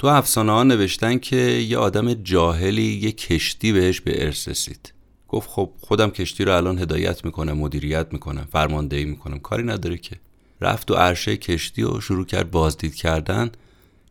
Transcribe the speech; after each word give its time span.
تو 0.00 0.06
افسانه 0.06 0.52
ها 0.52 0.62
نوشتن 0.62 1.18
که 1.18 1.36
یه 1.36 1.78
آدم 1.78 2.14
جاهلی 2.14 2.82
یه 2.82 3.12
کشتی 3.12 3.72
بهش 3.72 4.00
به 4.00 4.24
ارث 4.24 4.48
رسید. 4.48 4.92
گفت 5.28 5.50
خب 5.50 5.70
خودم 5.80 6.10
کشتی 6.10 6.44
رو 6.44 6.56
الان 6.56 6.78
هدایت 6.78 7.24
می‌کنم 7.24 7.52
مدیریت 7.52 8.06
می‌کنم 8.12 8.48
فرماندهی 8.52 9.04
می‌کنم. 9.04 9.38
کاری 9.38 9.62
نداره 9.62 9.98
که. 9.98 10.16
رفت 10.60 10.90
و 10.90 10.94
عرشه 10.94 11.36
کشتی 11.36 11.82
و 11.82 12.00
شروع 12.00 12.24
کرد 12.26 12.50
بازدید 12.50 12.94
کردن. 12.94 13.50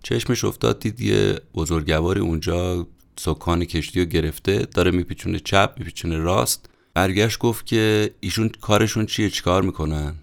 چشمش 0.03 0.45
افتاد 0.45 0.79
دید 0.79 1.01
یه 1.01 1.39
بزرگواری 1.55 2.19
اونجا 2.19 2.87
سکان 3.19 3.65
کشتی 3.65 3.99
رو 3.99 4.05
گرفته 4.05 4.57
داره 4.57 4.91
میپیچونه 4.91 5.39
چپ 5.39 5.73
میپیچونه 5.77 6.17
راست. 6.17 6.69
برگشت 6.93 7.39
گفت 7.39 7.65
که 7.65 8.13
ایشون 8.19 8.49
کارشون 8.61 9.05
چیه؟ 9.05 9.29
چیکار 9.29 9.61
می‌کنن؟ 9.61 10.15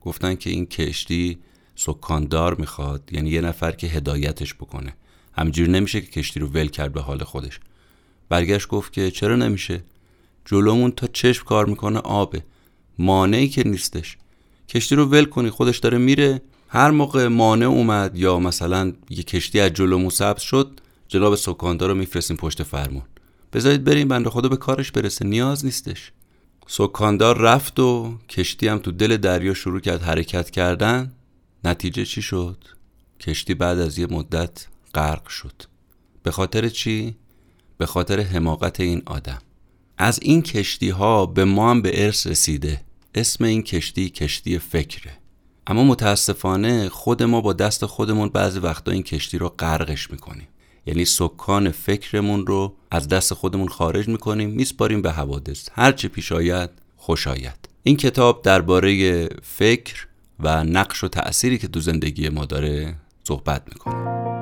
گفتن 0.00 0.34
که 0.34 0.50
این 0.50 0.66
کشتی 0.66 1.38
سکاندار 1.76 2.54
می‌خواد 2.54 3.10
یعنی 3.12 3.30
یه 3.30 3.40
نفر 3.40 3.72
که 3.72 3.86
هدایتش 3.86 4.54
بکنه. 4.54 4.94
همینجوری 5.40 5.70
نمیشه 5.72 6.00
که 6.00 6.06
کشتی 6.06 6.40
رو 6.40 6.46
ول 6.46 6.68
کرد 6.68 6.92
به 6.92 7.00
حال 7.00 7.24
خودش. 7.24 7.60
برگشت 8.28 8.68
گفت 8.68 8.92
که 8.92 9.10
چرا 9.10 9.36
نمیشه؟ 9.36 9.82
جلومون 10.44 10.90
تا 10.90 11.06
چشم 11.06 11.44
کار 11.44 11.66
می‌کنه 11.66 11.98
آبه. 11.98 12.42
مانعی 12.98 13.48
که 13.48 13.68
نیستش. 13.68 14.16
کشتی 14.68 14.94
رو 14.94 15.04
ول 15.04 15.24
کنی 15.24 15.50
خودش 15.50 15.78
داره 15.78 15.98
میره. 15.98 16.42
هر 16.68 16.90
موقع 16.90 17.28
مانع 17.28 17.66
اومد 17.66 18.18
یا 18.18 18.38
مثلا 18.38 18.92
یه 19.10 19.22
کشتی 19.22 19.60
از 19.60 19.72
جلومون 19.72 20.10
سبز 20.10 20.42
شد 20.42 20.80
جناب 21.08 21.34
سکاندار 21.34 21.88
رو 21.88 21.94
میفرستیم 21.94 22.36
پشت 22.36 22.62
فرمون. 22.62 23.02
بذارید 23.52 23.84
بریم 23.84 24.08
بنده 24.08 24.30
خدا 24.30 24.48
به 24.48 24.56
کارش 24.56 24.92
برسه. 24.92 25.26
نیاز 25.26 25.64
نیستش. 25.64 26.12
سکاندار 26.66 27.38
رفت 27.38 27.80
و 27.80 28.18
کشتی 28.28 28.68
هم 28.68 28.78
تو 28.78 28.92
دل 28.92 29.16
دریا 29.16 29.54
شروع 29.54 29.80
کرد 29.80 30.02
حرکت 30.02 30.50
کردن. 30.50 31.12
نتیجه 31.64 32.04
چی 32.04 32.22
شد؟ 32.22 32.64
کشتی 33.20 33.54
بعد 33.54 33.78
از 33.78 33.98
یه 33.98 34.06
مدت 34.06 34.66
غرق 34.94 35.28
شد. 35.28 35.62
به 36.22 36.30
خاطر 36.30 36.68
چی؟ 36.68 37.16
به 37.78 37.86
خاطر 37.86 38.20
حماقت 38.20 38.80
این 38.80 39.02
آدم. 39.06 39.38
از 39.98 40.18
این 40.22 40.42
کشتی 40.42 40.88
ها 40.88 41.26
به 41.26 41.44
ما 41.44 41.70
هم 41.70 41.82
به 41.82 42.04
ارث 42.04 42.26
رسیده. 42.26 42.80
اسم 43.14 43.44
این 43.44 43.62
کشتی 43.62 44.10
کشتی 44.10 44.58
فکره. 44.58 45.12
اما 45.66 45.84
متاسفانه 45.84 46.88
خود 46.88 47.22
ما 47.22 47.40
با 47.40 47.52
دست 47.52 47.86
خودمون 47.86 48.28
بعضی 48.28 48.58
وقتا 48.58 48.90
این 48.90 49.02
کشتی 49.02 49.38
رو 49.38 49.48
غرقش 49.48 50.10
می‌کنیم. 50.10 50.48
یعنی 50.86 51.04
سکان 51.04 51.70
فکرمون 51.70 52.46
رو 52.46 52.76
از 52.90 53.08
دست 53.08 53.34
خودمون 53.34 53.68
خارج 53.68 54.08
می‌کنیم 54.08 54.50
میسپاریم 54.50 55.02
به 55.02 55.12
حوادث. 55.12 55.68
هرچه 55.72 56.08
پیش 56.08 56.32
آید 56.32 56.70
خوش 56.96 57.26
آید. 57.26 57.68
این 57.82 57.96
کتاب 57.96 58.42
درباره 58.42 59.28
فکر 59.42 60.06
و 60.40 60.64
نقش 60.64 61.04
و 61.04 61.08
تأثیری 61.08 61.58
که 61.58 61.68
تو 61.68 61.80
زندگی 61.80 62.28
ما 62.28 62.44
داره 62.44 62.94
صحبت 63.24 63.62
می‌کنه. 63.68 64.39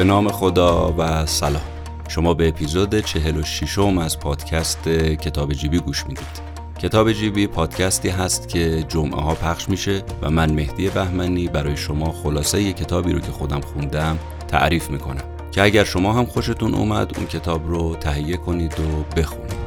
به 0.00 0.04
نام 0.04 0.28
خدا 0.28 0.94
و 0.98 1.26
سلام. 1.26 1.62
شما 2.08 2.34
به 2.34 2.48
اپیزود 2.48 3.00
46 3.00 3.78
م 3.78 3.98
از 3.98 4.18
پادکست 4.18 4.88
کتاب 4.88 5.52
جیبی 5.52 5.78
گوش 5.78 6.06
می‌دید. 6.06 6.40
کتاب 6.78 7.12
جیبی 7.12 7.46
پادکستی 7.46 8.08
هست 8.08 8.48
که 8.48 8.84
جمعه 8.88 9.20
ها 9.20 9.34
پخش 9.34 9.68
میشه 9.68 10.02
و 10.22 10.30
من 10.30 10.52
مهدی 10.52 10.88
بهمنی 10.88 11.48
برای 11.48 11.76
شما 11.76 12.12
خلاصه 12.12 12.62
یه 12.62 12.72
کتابی 12.72 13.12
رو 13.12 13.20
که 13.20 13.32
خودم 13.32 13.60
خوندم 13.60 14.18
تعریف 14.48 14.90
می‌کنم. 14.90 15.24
که 15.52 15.62
اگر 15.62 15.84
شما 15.84 16.12
هم 16.12 16.26
خوشتون 16.26 16.74
اومد 16.74 17.16
اون 17.16 17.26
کتاب 17.26 17.68
رو 17.68 17.96
تهیه 17.96 18.36
کنید 18.36 18.80
و 18.80 19.18
بخونید. 19.20 19.59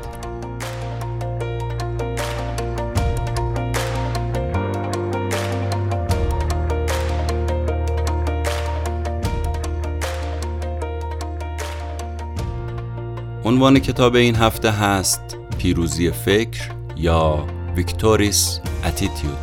عنوان 13.45 13.79
کتاب 13.79 14.15
این 14.15 14.35
هفته 14.35 14.71
هست 14.71 15.37
پیروزی 15.57 16.11
فکر 16.11 16.61
یا 16.97 17.47
ویکتوریس 17.75 18.59
اتیتیود. 18.85 19.37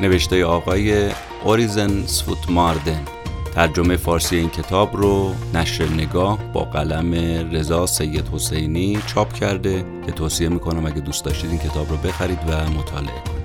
نوشته 0.00 0.44
آقای 0.44 1.10
اوریزن 1.44 2.06
سفوت 2.06 2.50
ماردن 2.50 3.00
ترجمه 3.54 3.96
فارسی 3.96 4.36
این 4.36 4.50
کتاب 4.50 4.96
رو 4.96 5.34
نشر 5.54 5.84
نگاه 5.84 6.38
با 6.52 6.64
قلم 6.64 7.14
رضا 7.54 7.86
سید 7.86 8.28
حسینی 8.32 8.98
چاپ 9.06 9.32
کرده 9.32 9.84
که 10.06 10.12
توصیه 10.12 10.48
می‌کنم 10.48 10.86
اگه 10.86 11.00
دوست 11.00 11.24
داشتید 11.24 11.50
این 11.50 11.58
کتاب 11.58 11.90
رو 11.90 11.96
بخرید 11.96 12.38
و 12.48 12.70
مطالعه 12.70 13.22
کنید. 13.26 13.41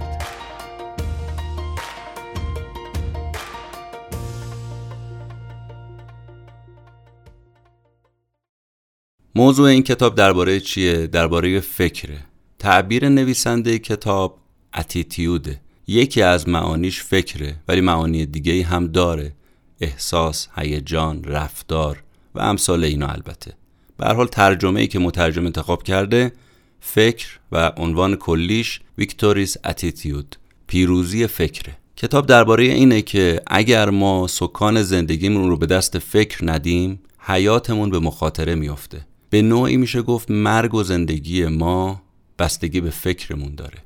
موضوع 9.38 9.68
این 9.68 9.84
کتاب 9.84 10.16
درباره 10.16 10.60
چیه؟ 10.60 11.08
درباره 11.08 11.60
فکره. 11.60 12.18
تعبیر 12.60 13.10
نویسنده 13.10 13.80
کتاب 13.80 14.38
اتیتیوده. 14.78 15.62
یکی 15.88 16.22
از 16.22 16.50
معانیش 16.50 17.04
فکره 17.04 17.56
ولی 17.68 17.82
معانی 17.82 18.26
دیگه 18.26 18.64
هم 18.64 18.88
داره. 18.88 19.34
احساس، 19.82 20.48
هیجان، 20.56 21.24
رفتار 21.24 22.04
و 22.36 22.40
امثال 22.40 22.84
اینا 22.84 23.08
البته. 23.08 23.54
به 23.98 24.08
حال 24.08 24.28
ترجمه 24.28 24.80
ای 24.82 24.88
که 24.88 25.00
مترجم 25.00 25.46
انتخاب 25.46 25.84
کرده 25.84 26.32
فکر 26.80 27.40
و 27.52 27.72
عنوان 27.78 28.16
کلیش 28.16 28.82
ویکتوریس 28.98 29.58
اتیتیود 29.66 30.36
پیروزی 30.68 31.28
فکره. 31.28 31.78
کتاب 31.96 32.26
درباره 32.26 32.64
اینه 32.64 33.02
که 33.02 33.42
اگر 33.48 33.90
ما 33.90 34.28
سکان 34.28 34.84
زندگیمون 34.84 35.50
رو 35.50 35.58
به 35.58 35.66
دست 35.66 36.00
فکر 36.00 36.52
ندیم 36.52 37.00
حیاتمون 37.20 37.90
به 37.90 38.00
مخاطره 38.00 38.56
میافته. 38.56 39.06
به 39.30 39.42
نوعی 39.42 39.78
میشه 39.78 40.02
گفت 40.02 40.32
مرگ 40.32 40.74
و 40.74 40.84
زندگی 40.84 41.46
ما 41.46 42.02
بستگی 42.40 42.82
به 42.82 42.90
فکرمون 42.90 43.56
داره. 43.56 43.78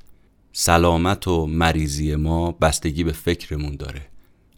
سلامت 0.53 1.27
و 1.27 1.45
مریضی 1.45 2.15
ما 2.15 2.51
بستگی 2.51 3.03
به 3.03 3.11
فکرمون 3.11 3.75
داره. 3.75 4.01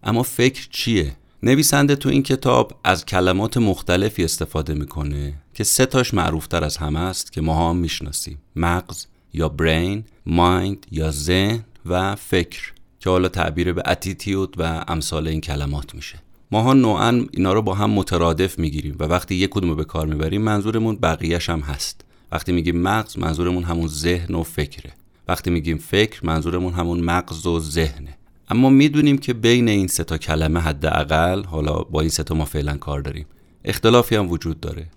اما 0.04 0.24
فکر 0.24 0.68
چیه؟ 0.72 1.16
نویسنده 1.44 1.96
تو 1.96 2.10
این 2.10 2.24
کتاب 2.24 2.80
از 2.84 3.06
کلمات 3.06 3.58
مختلفی 3.58 4.24
استفاده 4.24 4.74
می‌کنه 4.74 5.34
که 5.54 5.64
سه 5.64 5.86
تاش 5.86 6.14
معروفتر 6.14 6.64
از 6.64 6.78
همه 6.78 7.00
است 7.00 7.32
که 7.32 7.42
ما 7.42 7.70
هم 7.70 7.76
می‌شناسیم. 7.76 8.38
مغز 8.56 9.06
یا 9.34 9.50
برین، 9.50 10.04
مایند 10.26 10.86
یا 10.92 11.12
ذهن 11.12 11.64
و 11.86 12.16
فکر 12.16 12.74
که 13.00 13.10
حالا 13.10 13.30
تعبیر 13.30 13.74
به 13.74 13.84
اتیتیود 13.86 14.56
و 14.58 14.86
امثال 14.88 15.28
این 15.28 15.42
کلمات 15.42 15.96
میشه. 15.96 16.20
ماها 16.54 16.74
نوعا 16.74 17.26
اینا 17.32 17.54
رو 17.54 17.62
با 17.62 17.74
هم 17.74 17.90
مترادف 17.90 18.60
می‌گیریم 18.60 18.96
و 19.00 19.04
وقتی 19.04 19.36
یک 19.36 19.50
کدوم 19.50 19.70
رو 19.70 19.76
به 19.76 19.84
کار 19.84 20.08
می‌بریم 20.08 20.42
منظورمون 20.42 20.96
بقیهش 20.96 21.50
هم 21.50 21.60
هست. 21.60 22.06
وقتی 22.32 22.52
میگیم 22.52 22.78
مغز 22.78 23.18
منظورمون 23.18 23.64
همون 23.64 23.88
ذهن 23.88 24.36
و 24.36 24.44
فکره. 24.44 24.92
وقتی 25.28 25.50
میگیم 25.50 25.78
فکر 25.78 26.26
منظورمون 26.26 26.74
همون 26.74 27.00
مغز 27.00 27.46
و 27.46 27.60
ذهنه. 27.60 28.18
اما 28.50 28.70
می‌دونیم 28.70 29.18
که 29.18 29.34
بین 29.34 29.68
این 29.68 29.88
سه 29.88 30.04
تا 30.04 30.18
کلمه 30.18 30.60
حداقل 30.60 31.44
حالا 31.44 31.74
با 31.74 32.02
این 32.02 32.10
سه 32.10 32.24
تا 32.24 32.36
ما 32.36 32.46
فعلا 32.46 32.78
کار 32.78 33.02
داریم 33.02 33.26
اختلافی 33.66 34.16
هم 34.16 34.30
وجود 34.32 34.60
داره. 34.60 34.88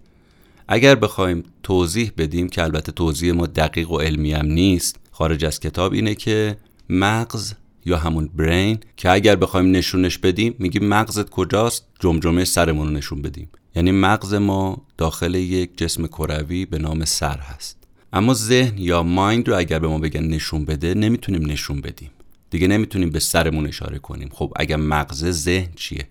اگر 0.69 0.95
بخوایم 0.95 1.45
توضیح 1.62 2.12
بدیم 2.19 2.49
که 2.49 2.62
البته 2.62 2.93
توضیح 2.93 3.33
ما 3.33 3.47
دقیق 3.47 3.91
و 3.91 3.99
علمی 3.99 4.33
هم 4.33 4.47
نیست 4.47 4.97
خارج 5.12 5.45
از 5.45 5.61
کتاب 5.61 5.93
اینه 5.93 6.15
که 6.15 6.56
مغز 6.89 7.55
یا 7.87 7.97
همون 7.97 8.31
برین 8.37 8.79
که 8.97 9.11
اگر 9.11 9.37
بخوایم 9.37 9.71
نشونش 9.71 10.19
بدیم 10.19 10.55
میگیم 10.59 10.85
مغزت 10.85 11.31
کجاست؟ 11.31 11.87
جمجمه 12.01 12.45
سرمون 12.45 12.87
رو 12.87 12.93
نشون 12.93 13.22
بدیم. 13.22 13.49
یعنی 13.75 13.93
مغز 13.93 14.34
ما 14.34 14.87
داخل 14.99 15.34
یک 15.34 15.78
جسم 15.78 16.07
کروی 16.07 16.66
به 16.66 16.78
نام 16.78 17.05
سر 17.05 17.39
هست. 17.39 17.77
اما 18.13 18.34
ذهن 18.34 18.78
یا 18.78 19.03
مایند 19.03 19.49
رو 19.49 19.59
اگر 19.59 19.78
به 19.78 19.89
ما 19.89 19.99
بگن 19.99 20.25
نشون 20.25 20.65
بده 20.65 20.95
نمی‌تونیم 20.95 21.51
نشون 21.51 21.81
بدیم. 21.81 22.10
دیگه 22.51 22.66
نمی‌تونیم 22.66 23.10
به 23.10 23.21
سرمون 23.21 23.66
اشاره 23.66 23.99
کنیم. 23.99 24.28
خب 24.33 24.53
اگر 24.57 24.77
مغز 24.77 25.25
ذهن 25.31 25.69
چیه؟ 25.77 26.09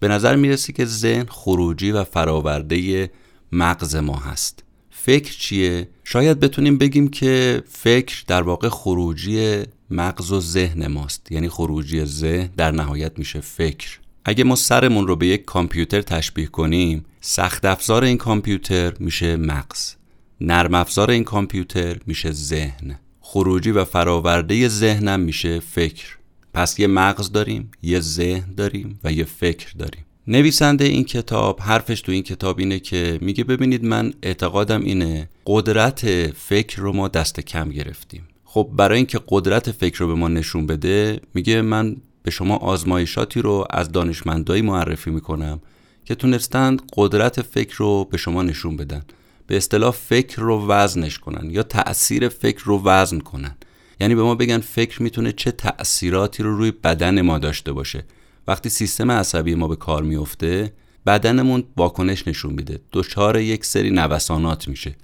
به 0.00 0.08
نظر 0.08 0.36
می‌رسه 0.36 0.72
که 0.72 0.84
ذهن 0.84 1.26
خروجی 1.28 1.90
و 1.90 2.04
فراورده 2.04 3.10
مغز 3.52 3.96
ما 3.96 4.16
هست. 4.16 4.64
فکر 4.90 5.32
چیه؟ 5.38 5.88
شاید 6.04 6.40
بتونیم 6.40 6.78
بگیم 6.78 7.08
که 7.08 7.62
فکر 7.68 8.24
در 8.26 8.42
واقع 8.42 8.68
خروجی 8.68 9.62
مغز 9.94 10.32
و 10.32 10.40
ذهن 10.40 10.86
ماست. 10.86 11.32
یعنی 11.32 11.48
خروجی 11.48 12.04
ذهن 12.04 12.50
در 12.56 12.70
نهایت 12.70 13.18
میشه 13.18 13.40
فکر. 13.40 13.98
اگه 14.24 14.44
ما 14.44 14.56
سرمون 14.56 15.06
رو 15.06 15.16
به 15.16 15.26
یک 15.26 15.44
کامپیوتر 15.44 16.02
تشبیه 16.02 16.46
کنیم 16.46 17.04
سخت 17.20 17.64
افزار 17.64 18.04
این 18.04 18.16
کامپیوتر 18.16 18.92
میشه 18.98 19.36
مغز. 19.36 19.94
نرم 20.40 20.74
افزار 20.74 21.10
این 21.10 21.24
کامپیوتر 21.24 21.96
میشه 22.06 22.32
ذهن. 22.32 22.98
خروجی 23.20 23.70
و 23.70 23.84
فراورده 23.84 24.68
ذهنم 24.68 25.20
میشه 25.20 25.60
فکر. 25.60 26.16
پس 26.54 26.78
یه 26.78 26.86
مغز 26.86 27.32
داریم 27.32 27.70
یه 27.82 28.00
ذهن 28.00 28.54
داریم 28.54 29.00
و 29.04 29.12
یه 29.12 29.24
فکر 29.24 29.72
داریم. 29.78 30.04
نویسنده 30.26 30.84
این 30.84 31.04
کتاب 31.04 31.60
حرفش 31.60 32.00
تو 32.00 32.12
این 32.12 32.22
کتاب 32.22 32.58
اینه 32.58 32.78
که 32.78 33.18
میگه 33.22 33.44
ببینید 33.44 33.84
من 33.84 34.14
اعتقادم 34.22 34.84
اینه 34.84 35.28
قدرت 35.46 36.30
فکر 36.30 36.80
رو 36.80 36.92
ما 36.92 37.08
دست 37.08 37.40
کم 37.40 37.70
گرفتیم. 37.70 38.28
خب 38.54 38.70
برای 38.76 38.96
اینکه 38.96 39.20
قدرت 39.28 39.70
فکر 39.70 39.98
رو 39.98 40.06
به 40.06 40.14
ما 40.14 40.28
نشون 40.28 40.66
بده 40.66 41.20
میگه 41.34 41.62
من 41.62 41.96
به 42.22 42.30
شما 42.30 42.56
آزمایشاتی 42.56 43.42
رو 43.42 43.66
از 43.70 43.92
دانشمندایی 43.92 44.62
معرفی 44.62 45.10
می‌کنم 45.10 45.60
که 46.04 46.14
تونستند 46.14 46.82
قدرت 46.96 47.42
فکر 47.42 47.76
رو 47.76 48.04
به 48.04 48.16
شما 48.16 48.42
نشون 48.42 48.76
بدن. 48.76 49.02
به 49.46 49.56
اصطلاح 49.56 49.90
فکر 49.90 50.42
رو 50.42 50.66
وزنش 50.66 51.18
کنن 51.18 51.50
یا 51.50 51.62
تأثیر 51.62 52.28
فکر 52.28 52.64
رو 52.64 52.82
وزن 52.84 53.18
کنن. 53.18 53.56
یعنی 54.00 54.14
به 54.14 54.22
ما 54.22 54.34
بگن 54.34 54.58
فکر 54.58 55.02
می‌تونه 55.02 55.32
چه 55.32 55.50
تأثیراتی 55.50 56.42
رو 56.42 56.56
روی 56.56 56.70
بدن 56.70 57.20
ما 57.20 57.38
داشته 57.38 57.72
باشه. 57.72 58.04
وقتی 58.48 58.68
سیستم 58.68 59.10
عصبی 59.10 59.54
ما 59.54 59.68
به 59.68 59.76
کار 59.76 60.02
میفته 60.02 60.72
بدنمون 61.06 61.64
واکنش 61.76 62.28
نشون 62.28 62.52
میده. 62.52 62.80
دچار 62.92 63.40
یک 63.40 63.64
سری 63.64 63.90
نوسانات 63.90 64.68
میشه. 64.68 64.96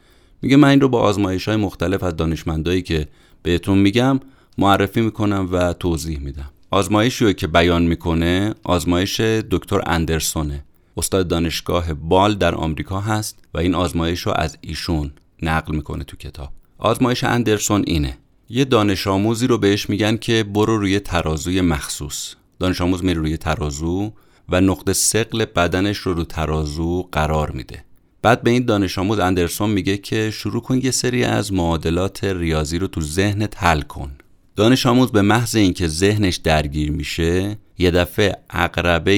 میگه 0.43 0.56
من 0.56 0.69
این 0.69 0.81
رو 0.81 0.88
با 0.88 1.00
آزمایش 1.00 1.49
های 1.49 1.56
مختلف 1.56 2.03
از 2.03 2.17
دانشمندایی 2.17 2.82
که 2.82 3.08
بهتون 3.43 3.79
میگم 3.79 4.21
معرفی 4.59 5.01
می‌کنم 5.01 5.49
و 5.53 5.73
توضیح 5.73 6.19
میدم. 6.19 6.51
آزمایشی 6.71 7.35
که 7.35 7.47
بیان 7.47 7.83
می‌کنه 7.83 8.55
آزمایش 8.65 9.21
دکتر 9.21 9.81
اندرسونه. 9.87 10.65
استاد 10.97 11.29
دانشگاه 11.29 11.95
بال 11.95 12.35
در 12.35 12.55
آمریکا 12.55 13.01
هست 13.01 13.39
و 13.55 13.59
این 13.59 13.75
آزمایش 13.75 14.21
رو 14.21 14.33
از 14.37 14.59
ایشون 14.61 15.13
نقل 15.43 15.75
می‌کنه 15.75 16.05
تو 16.05 16.17
کتاب. 16.17 16.53
آزمایش 16.79 17.25
اندرسون 17.25 17.85
اینه. 17.87 18.19
یه 18.49 18.65
دانش 18.65 19.07
آموزی 19.07 19.47
رو 19.47 19.59
بهش 19.59 19.91
میگن 19.91 20.17
که 20.17 20.45
برو 20.45 20.79
روی 20.79 21.01
ترازوی 21.01 21.61
مخصوص. 21.61 22.35
دانش 22.59 22.81
آموز 22.81 23.05
میره 23.05 23.21
روی 23.21 23.37
ترازو 23.37 24.13
و 24.49 24.61
نقطه 24.61 24.93
سقل 24.93 25.45
بدنش 25.45 25.99
رو 25.99 26.15
رو 26.15 26.25
ترازو 26.25 27.09
قرار 27.13 27.51
میده. 27.51 27.85
بعد 28.22 28.43
به 28.43 28.50
این 28.50 28.64
دانش 28.64 28.99
آموز 28.99 29.19
اندرسون 29.19 29.70
میگه 29.70 29.96
که 29.96 30.31
شروع 30.31 30.62
کن 30.62 30.81
یه 30.82 30.90
سری 30.90 31.25
از 31.25 31.52
معادلات 31.52 32.25
ریاضی 32.25 32.78
رو 32.78 32.87
تو 32.87 33.00
ذهنت 33.00 33.62
حل 33.62 33.81
کن. 33.81 34.11
دانش 34.56 34.87
آموز 34.87 35.12
به 35.12 35.22
محض 35.22 35.56
اینکه 35.56 35.88
ذهنش 35.88 36.37
درگیر 36.37 36.90
میشه 36.90 37.58
یه 37.78 37.90
دفعه 37.90 38.37
عقربه 38.50 39.12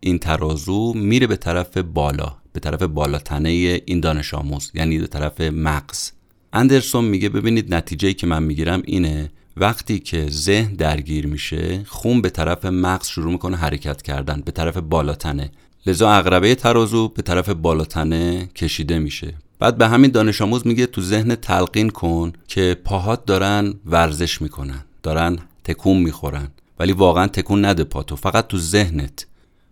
این 0.00 0.18
ترازو 0.18 0.92
میره 0.96 1.26
به 1.26 1.36
طرف 1.36 1.76
بالا 1.76 2.36
به 2.52 2.60
طرف 2.60 2.82
بالاتنه 2.82 3.48
این 3.86 4.00
دانش 4.00 4.34
آموز 4.34 4.70
یعنی 4.74 4.98
به 4.98 5.06
طرف 5.06 5.40
مغز. 5.40 6.10
اندرسون 6.52 7.04
میگه 7.04 7.28
ببینید 7.28 7.74
نتیجه 7.74 8.12
که 8.12 8.26
من 8.26 8.42
می‌گیرم 8.42 8.82
اینه 8.84 9.30
وقتی 9.56 9.98
که 9.98 10.26
ذهن 10.30 10.74
درگیر 10.74 11.26
میشه 11.26 11.84
خون 11.86 12.22
به 12.22 12.30
طرف 12.30 12.64
مغز 12.64 13.06
شروع 13.06 13.32
می‌کنه 13.32 13.56
حرکت 13.56 14.02
کردن 14.02 14.42
به 14.44 14.52
طرف 14.52 14.76
بالاتنه. 14.76 15.50
لذا 15.86 16.10
اقربه 16.10 16.54
ترازو 16.54 17.08
به 17.08 17.22
طرف 17.22 17.48
بالاتنه 17.48 18.46
کشیده 18.46 18.98
میشه. 18.98 19.34
بعد 19.58 19.78
به 19.78 19.88
همین 19.88 20.10
دانش 20.10 20.42
آموز 20.42 20.66
میگه 20.66 20.86
تو 20.86 21.00
ذهن 21.00 21.34
تلقین 21.34 21.90
کن 21.90 22.32
که 22.48 22.76
پاهات 22.84 23.26
دارن 23.26 23.74
ورزش 23.86 24.42
می‌کنن 24.42 24.84
دارن 25.02 25.38
تکون 25.64 25.96
می‌خورن 25.96 26.48
ولی 26.78 26.92
واقعا 26.92 27.26
تکون 27.26 27.64
نده 27.64 27.84
پاتو 27.84 28.16
فقط 28.16 28.46
تو 28.46 28.58
ذهنت. 28.58 29.26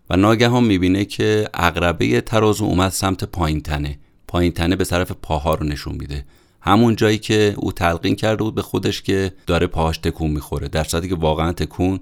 و 0.09 0.17
ناگهان 0.17 0.63
می‌بینه 0.63 1.05
که 1.05 1.49
اقربه 1.53 2.21
ترازو 2.21 2.65
اومد 2.65 2.91
سمت 2.91 3.23
پایین 3.23 3.61
تنه 3.61 3.99
پایین 4.27 4.51
تنه 4.51 4.75
به 4.75 4.85
طرف 4.85 5.11
پاها 5.11 5.53
رو 5.53 5.65
نشون 5.65 5.95
میده. 5.95 6.25
همون 6.61 6.95
جایی 6.95 7.17
که 7.17 7.53
او 7.57 7.71
تلقین 7.71 8.15
کرده 8.15 8.43
بود 8.43 8.55
به 8.55 8.61
خودش 8.61 9.01
که 9.01 9.33
داره 9.47 9.67
پاهاش 9.67 9.97
تکون 9.97 10.31
می‌خوره. 10.31 10.67
در 10.67 10.83
که 10.83 11.15
واقعا 11.15 11.51
تکون 11.51 11.99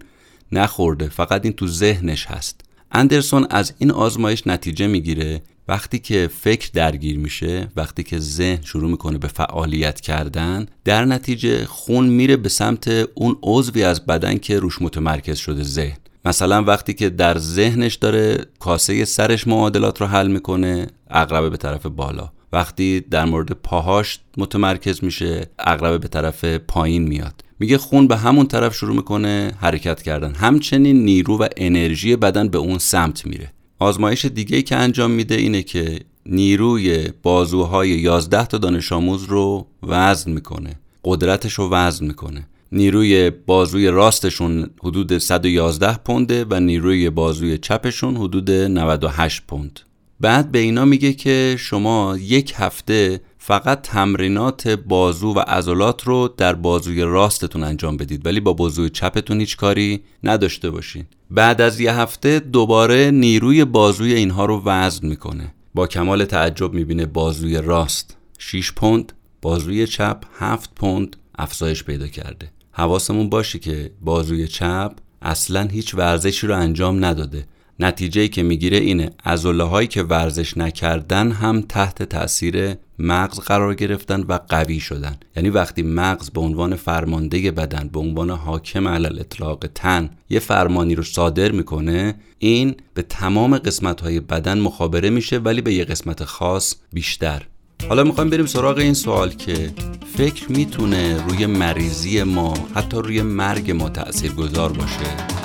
نخورده 0.51 1.09
فقط 1.09 1.45
این 1.45 1.53
تو 1.53 1.67
ذهنش 1.67 2.25
هست. 2.25 2.61
اندرسون 2.91 3.47
از 3.49 3.73
این 3.77 3.91
آزمایش 3.91 4.47
نتیجه 4.47 4.87
می‌گیره 4.87 5.41
وقتی 5.67 5.99
که 5.99 6.29
فکر 6.41 6.69
درگیر 6.73 7.19
میشه 7.19 7.67
وقتی 7.75 8.03
که 8.03 8.19
ذهن 8.19 8.61
شروع 8.63 8.91
می‌کنه 8.91 9.17
به 9.17 9.27
فعالیت 9.27 10.01
کردن 10.01 10.65
در 10.85 11.05
نتیجه 11.05 11.65
خون 11.65 12.05
میره 12.05 12.37
به 12.37 12.49
سمت 12.49 12.87
اون 13.15 13.37
عضوی 13.43 13.83
از 13.83 14.05
بدن 14.05 14.37
که 14.37 14.59
روش 14.59 14.81
متمرکز 14.81 15.37
شده 15.37 15.63
ذهن. 15.63 15.97
مثلا 16.25 16.63
وقتی 16.63 16.93
که 16.93 17.09
در 17.09 17.37
ذهنش 17.37 17.95
داره 17.95 18.45
کاسه 18.59 19.05
سرش 19.05 19.47
معادلات 19.47 20.01
رو 20.01 20.07
حل 20.07 20.27
می‌کنه 20.27 20.87
اقربه 21.09 21.49
به 21.49 21.57
طرف 21.57 21.85
بالا. 21.85 22.31
وقتی 22.53 22.99
در 22.99 23.25
مورد 23.25 23.51
پاهاش 23.51 24.19
متمرکز 24.37 25.03
میشه 25.03 25.45
اقربه 25.59 25.97
به 25.97 26.07
طرف 26.07 26.45
پایین 26.45 27.03
میاد. 27.07 27.43
میگه 27.61 27.77
خون 27.77 28.07
به 28.07 28.17
همون 28.17 28.47
طرف 28.47 28.75
شروع 28.75 28.95
می‌کنه 28.95 29.51
حرکت 29.59 30.01
کردن. 30.01 30.33
همچنین 30.35 31.05
نیرو 31.05 31.37
و 31.37 31.47
انرژی 31.57 32.15
بدن 32.15 32.47
به 32.47 32.57
اون 32.57 32.77
سمت 32.77 33.25
میره. 33.25 33.53
آزمایش 33.79 34.25
دیگه 34.25 34.61
که 34.61 34.75
انجام 34.75 35.11
میده 35.11 35.35
اینه 35.35 35.63
که 35.63 35.99
نیروی 36.25 37.09
بازوهای 37.23 37.89
11 37.89 38.45
تا 38.45 38.57
دانش 38.57 38.91
آموز 38.91 39.23
رو 39.23 39.67
وزن 39.83 40.31
می‌کنه. 40.31 40.79
قدرتش 41.03 41.53
رو 41.53 41.69
وزن 41.69 42.05
می‌کنه. 42.05 42.47
نیروی 42.71 43.29
بازوی 43.29 43.87
راستشون 43.87 44.69
حدود 44.83 45.17
111 45.17 45.97
پونده 45.97 46.45
و 46.49 46.59
نیروی 46.59 47.09
بازوی 47.09 47.57
چپشون 47.57 48.15
حدود 48.15 48.51
98 48.51 49.41
پوند. 49.47 49.79
بعد 50.19 50.51
به 50.51 50.59
اینا 50.59 50.85
میگه 50.85 51.13
که 51.13 51.55
شما 51.59 52.17
یک 52.21 52.53
هفته 52.55 53.21
فقط 53.43 53.81
تمرینات 53.81 54.67
بازو 54.67 55.33
و 55.33 55.39
عضلات 55.39 56.03
رو 56.03 56.33
در 56.37 56.53
بازوی 56.53 57.01
راستتون 57.01 57.63
انجام 57.63 57.97
بدید 57.97 58.25
ولی 58.25 58.39
با 58.39 58.53
بازوی 58.53 58.89
چپتون 58.89 59.39
هیچ 59.39 59.57
کاری 59.57 60.03
نداشته 60.23 60.69
باشین. 60.69 61.05
بعد 61.31 61.61
از 61.61 61.79
یه 61.79 61.93
هفته 61.93 62.39
دوباره 62.39 63.11
نیروی 63.11 63.65
بازوی 63.65 64.13
اینها 64.13 64.45
رو 64.45 64.61
وزن 64.65 65.07
می‌کنه. 65.07 65.53
با 65.75 65.87
کمال 65.87 66.25
تعجب 66.25 66.73
می‌بینه 66.73 67.05
بازوی 67.05 67.57
راست. 67.57 68.17
6 68.39 68.71
پوند 68.71 69.13
بازوی 69.41 69.87
چپ 69.87 70.23
7 70.39 70.69
پوند 70.75 71.15
افزایش 71.39 71.83
پیدا 71.83 72.07
کرده. 72.07 72.51
حواسمون 72.71 73.29
باشه 73.29 73.59
که 73.59 73.91
بازوی 74.01 74.47
چپ 74.47 74.91
اصلا 75.21 75.61
هیچ 75.61 75.95
ورزشی 75.95 76.47
رو 76.47 76.55
انجام 76.57 77.05
نداده. 77.05 77.45
نتیجه 77.81 78.27
که 78.27 78.43
می‌گیره 78.43 78.77
اینه. 78.77 79.09
عضله 79.25 79.63
هایی 79.63 79.87
که 79.87 80.03
ورزش 80.03 80.57
نکردن 80.57 81.31
هم 81.31 81.61
تحت 81.61 82.03
تاثیر 82.03 82.75
مغز 82.99 83.39
قرار 83.39 83.75
گرفتن 83.75 84.21
و 84.21 84.39
قوی 84.49 84.79
شدن. 84.79 85.15
یعنی 85.35 85.49
وقتی 85.49 85.81
مغز 85.81 86.29
به 86.29 86.41
عنوان 86.41 86.75
فرمانده 86.75 87.51
بدن 87.51 87.89
به 87.93 87.99
عنوان 87.99 88.29
حاکم 88.29 88.87
علل 88.87 89.19
اطلاق 89.19 89.65
تن 89.75 90.09
یه 90.29 90.39
فرمانی 90.39 90.95
رو 90.95 91.03
صادر 91.03 91.51
می‌کنه 91.51 92.15
این 92.39 92.75
به 92.93 93.01
تمام 93.01 93.57
قسمت 93.57 94.01
های 94.01 94.19
بدن 94.19 94.59
مخابره 94.59 95.09
میشه 95.09 95.37
ولی 95.37 95.61
به 95.61 95.73
یه 95.73 95.85
قسمت 95.85 96.23
خاص 96.23 96.75
بیشتر. 96.93 97.41
حالا 97.89 98.03
می‌خوایم 98.03 98.29
بریم 98.29 98.45
سراغ 98.45 98.77
این 98.77 98.93
سوال 98.93 99.29
که 99.29 99.71
فکر 100.17 100.51
می‌تونه 100.51 101.25
روی 101.27 101.45
مریضی 101.45 102.23
ما 102.23 102.53
حتی 102.75 102.97
روی 102.97 103.21
مرگ 103.21 103.71
ما 103.71 103.89
تأثیر 103.89 104.31
گذار 104.31 104.71
باشه. 104.71 105.40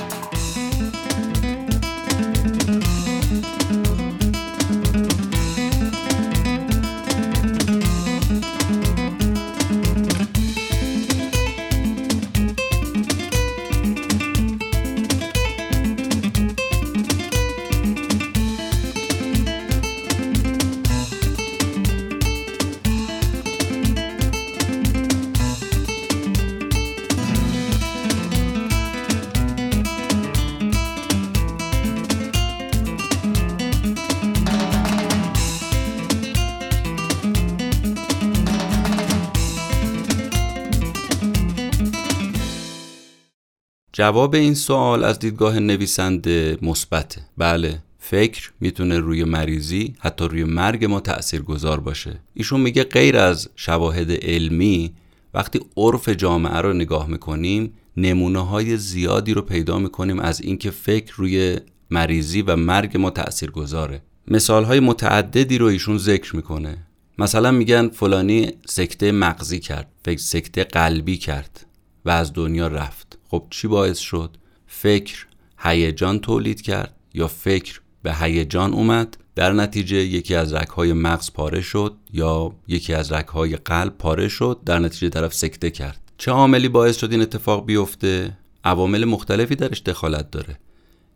جواب 43.98 44.34
این 44.34 44.54
سوال 44.54 45.04
از 45.04 45.18
دیدگاه 45.18 45.58
نویسنده 45.58 46.58
مثبته 46.62 47.20
بله 47.36 47.78
فکر 47.98 48.50
می‌تونه 48.60 48.98
روی 48.98 49.24
مریضی 49.24 49.94
حتی 49.98 50.28
روی 50.28 50.44
مرگ 50.44 50.84
ما 50.84 51.00
تأثیر 51.00 51.42
گذار 51.42 51.80
باشه. 51.80 52.20
ایشون 52.34 52.60
میگه 52.60 52.84
غیر 52.84 53.16
از 53.16 53.48
شواهد 53.56 54.10
علمی 54.10 54.92
وقتی 55.34 55.60
عرف 55.76 56.08
جامعه 56.08 56.56
رو 56.56 56.72
نگاه 56.72 57.08
می‌کنیم 57.08 57.72
نمونه 57.96 58.46
های 58.46 58.76
زیادی 58.76 59.34
رو 59.34 59.42
پیدا 59.42 59.78
می‌کنیم 59.78 60.20
از 60.20 60.40
اینکه 60.40 60.70
فکر 60.70 61.14
روی 61.16 61.58
مریضی 61.90 62.42
و 62.42 62.56
مرگ 62.56 62.96
ما 62.96 63.10
تأثیر 63.10 63.50
گذاره 63.50 64.02
مثال 64.28 64.64
های 64.64 64.80
متعددی 64.80 65.58
رو 65.58 65.66
ایشون 65.66 65.98
ذکر 65.98 66.36
می‌کنه. 66.36 66.78
مثلا 67.18 67.50
میگن 67.50 67.88
فلانی 67.88 68.52
سکته 68.66 69.12
مغزی 69.12 69.60
کرد 69.60 69.88
فکر 70.04 70.18
سکته 70.18 70.64
قلبی 70.64 71.16
کرد 71.16 71.66
و 72.04 72.10
از 72.10 72.32
دنیا 72.32 72.68
رفت. 72.68 73.05
خب 73.36 73.46
چی 73.50 73.68
باعث 73.68 73.98
شد؟ 73.98 74.36
فکر 74.66 75.26
هیجان 75.58 76.18
تولید 76.18 76.62
کرد 76.62 76.94
یا 77.14 77.28
فکر 77.28 77.80
به 78.02 78.14
هیجان 78.14 78.72
اومد؟ 78.74 79.16
در 79.34 79.52
نتیجه 79.52 79.96
یکی 79.96 80.34
از 80.34 80.52
رگهای 80.52 80.92
مغز 80.92 81.32
پاره 81.32 81.60
شد 81.60 81.96
یا 82.12 82.52
یکی 82.68 82.94
از 82.94 83.12
رگهای 83.12 83.56
قلب 83.56 83.98
پاره 83.98 84.28
شد؟ 84.28 84.60
در 84.66 84.78
نتیجه 84.78 85.08
طرف 85.08 85.34
سکته 85.34 85.70
کرد. 85.70 86.12
چه 86.18 86.30
عاملی 86.30 86.68
باعث 86.68 86.96
شد 86.96 87.12
این 87.12 87.22
اتفاق 87.22 87.66
بیفته؟ 87.66 88.38
عوامل 88.64 89.04
مختلفی 89.04 89.54
درش 89.54 89.82
دخالت 89.82 90.30
داره 90.30 90.58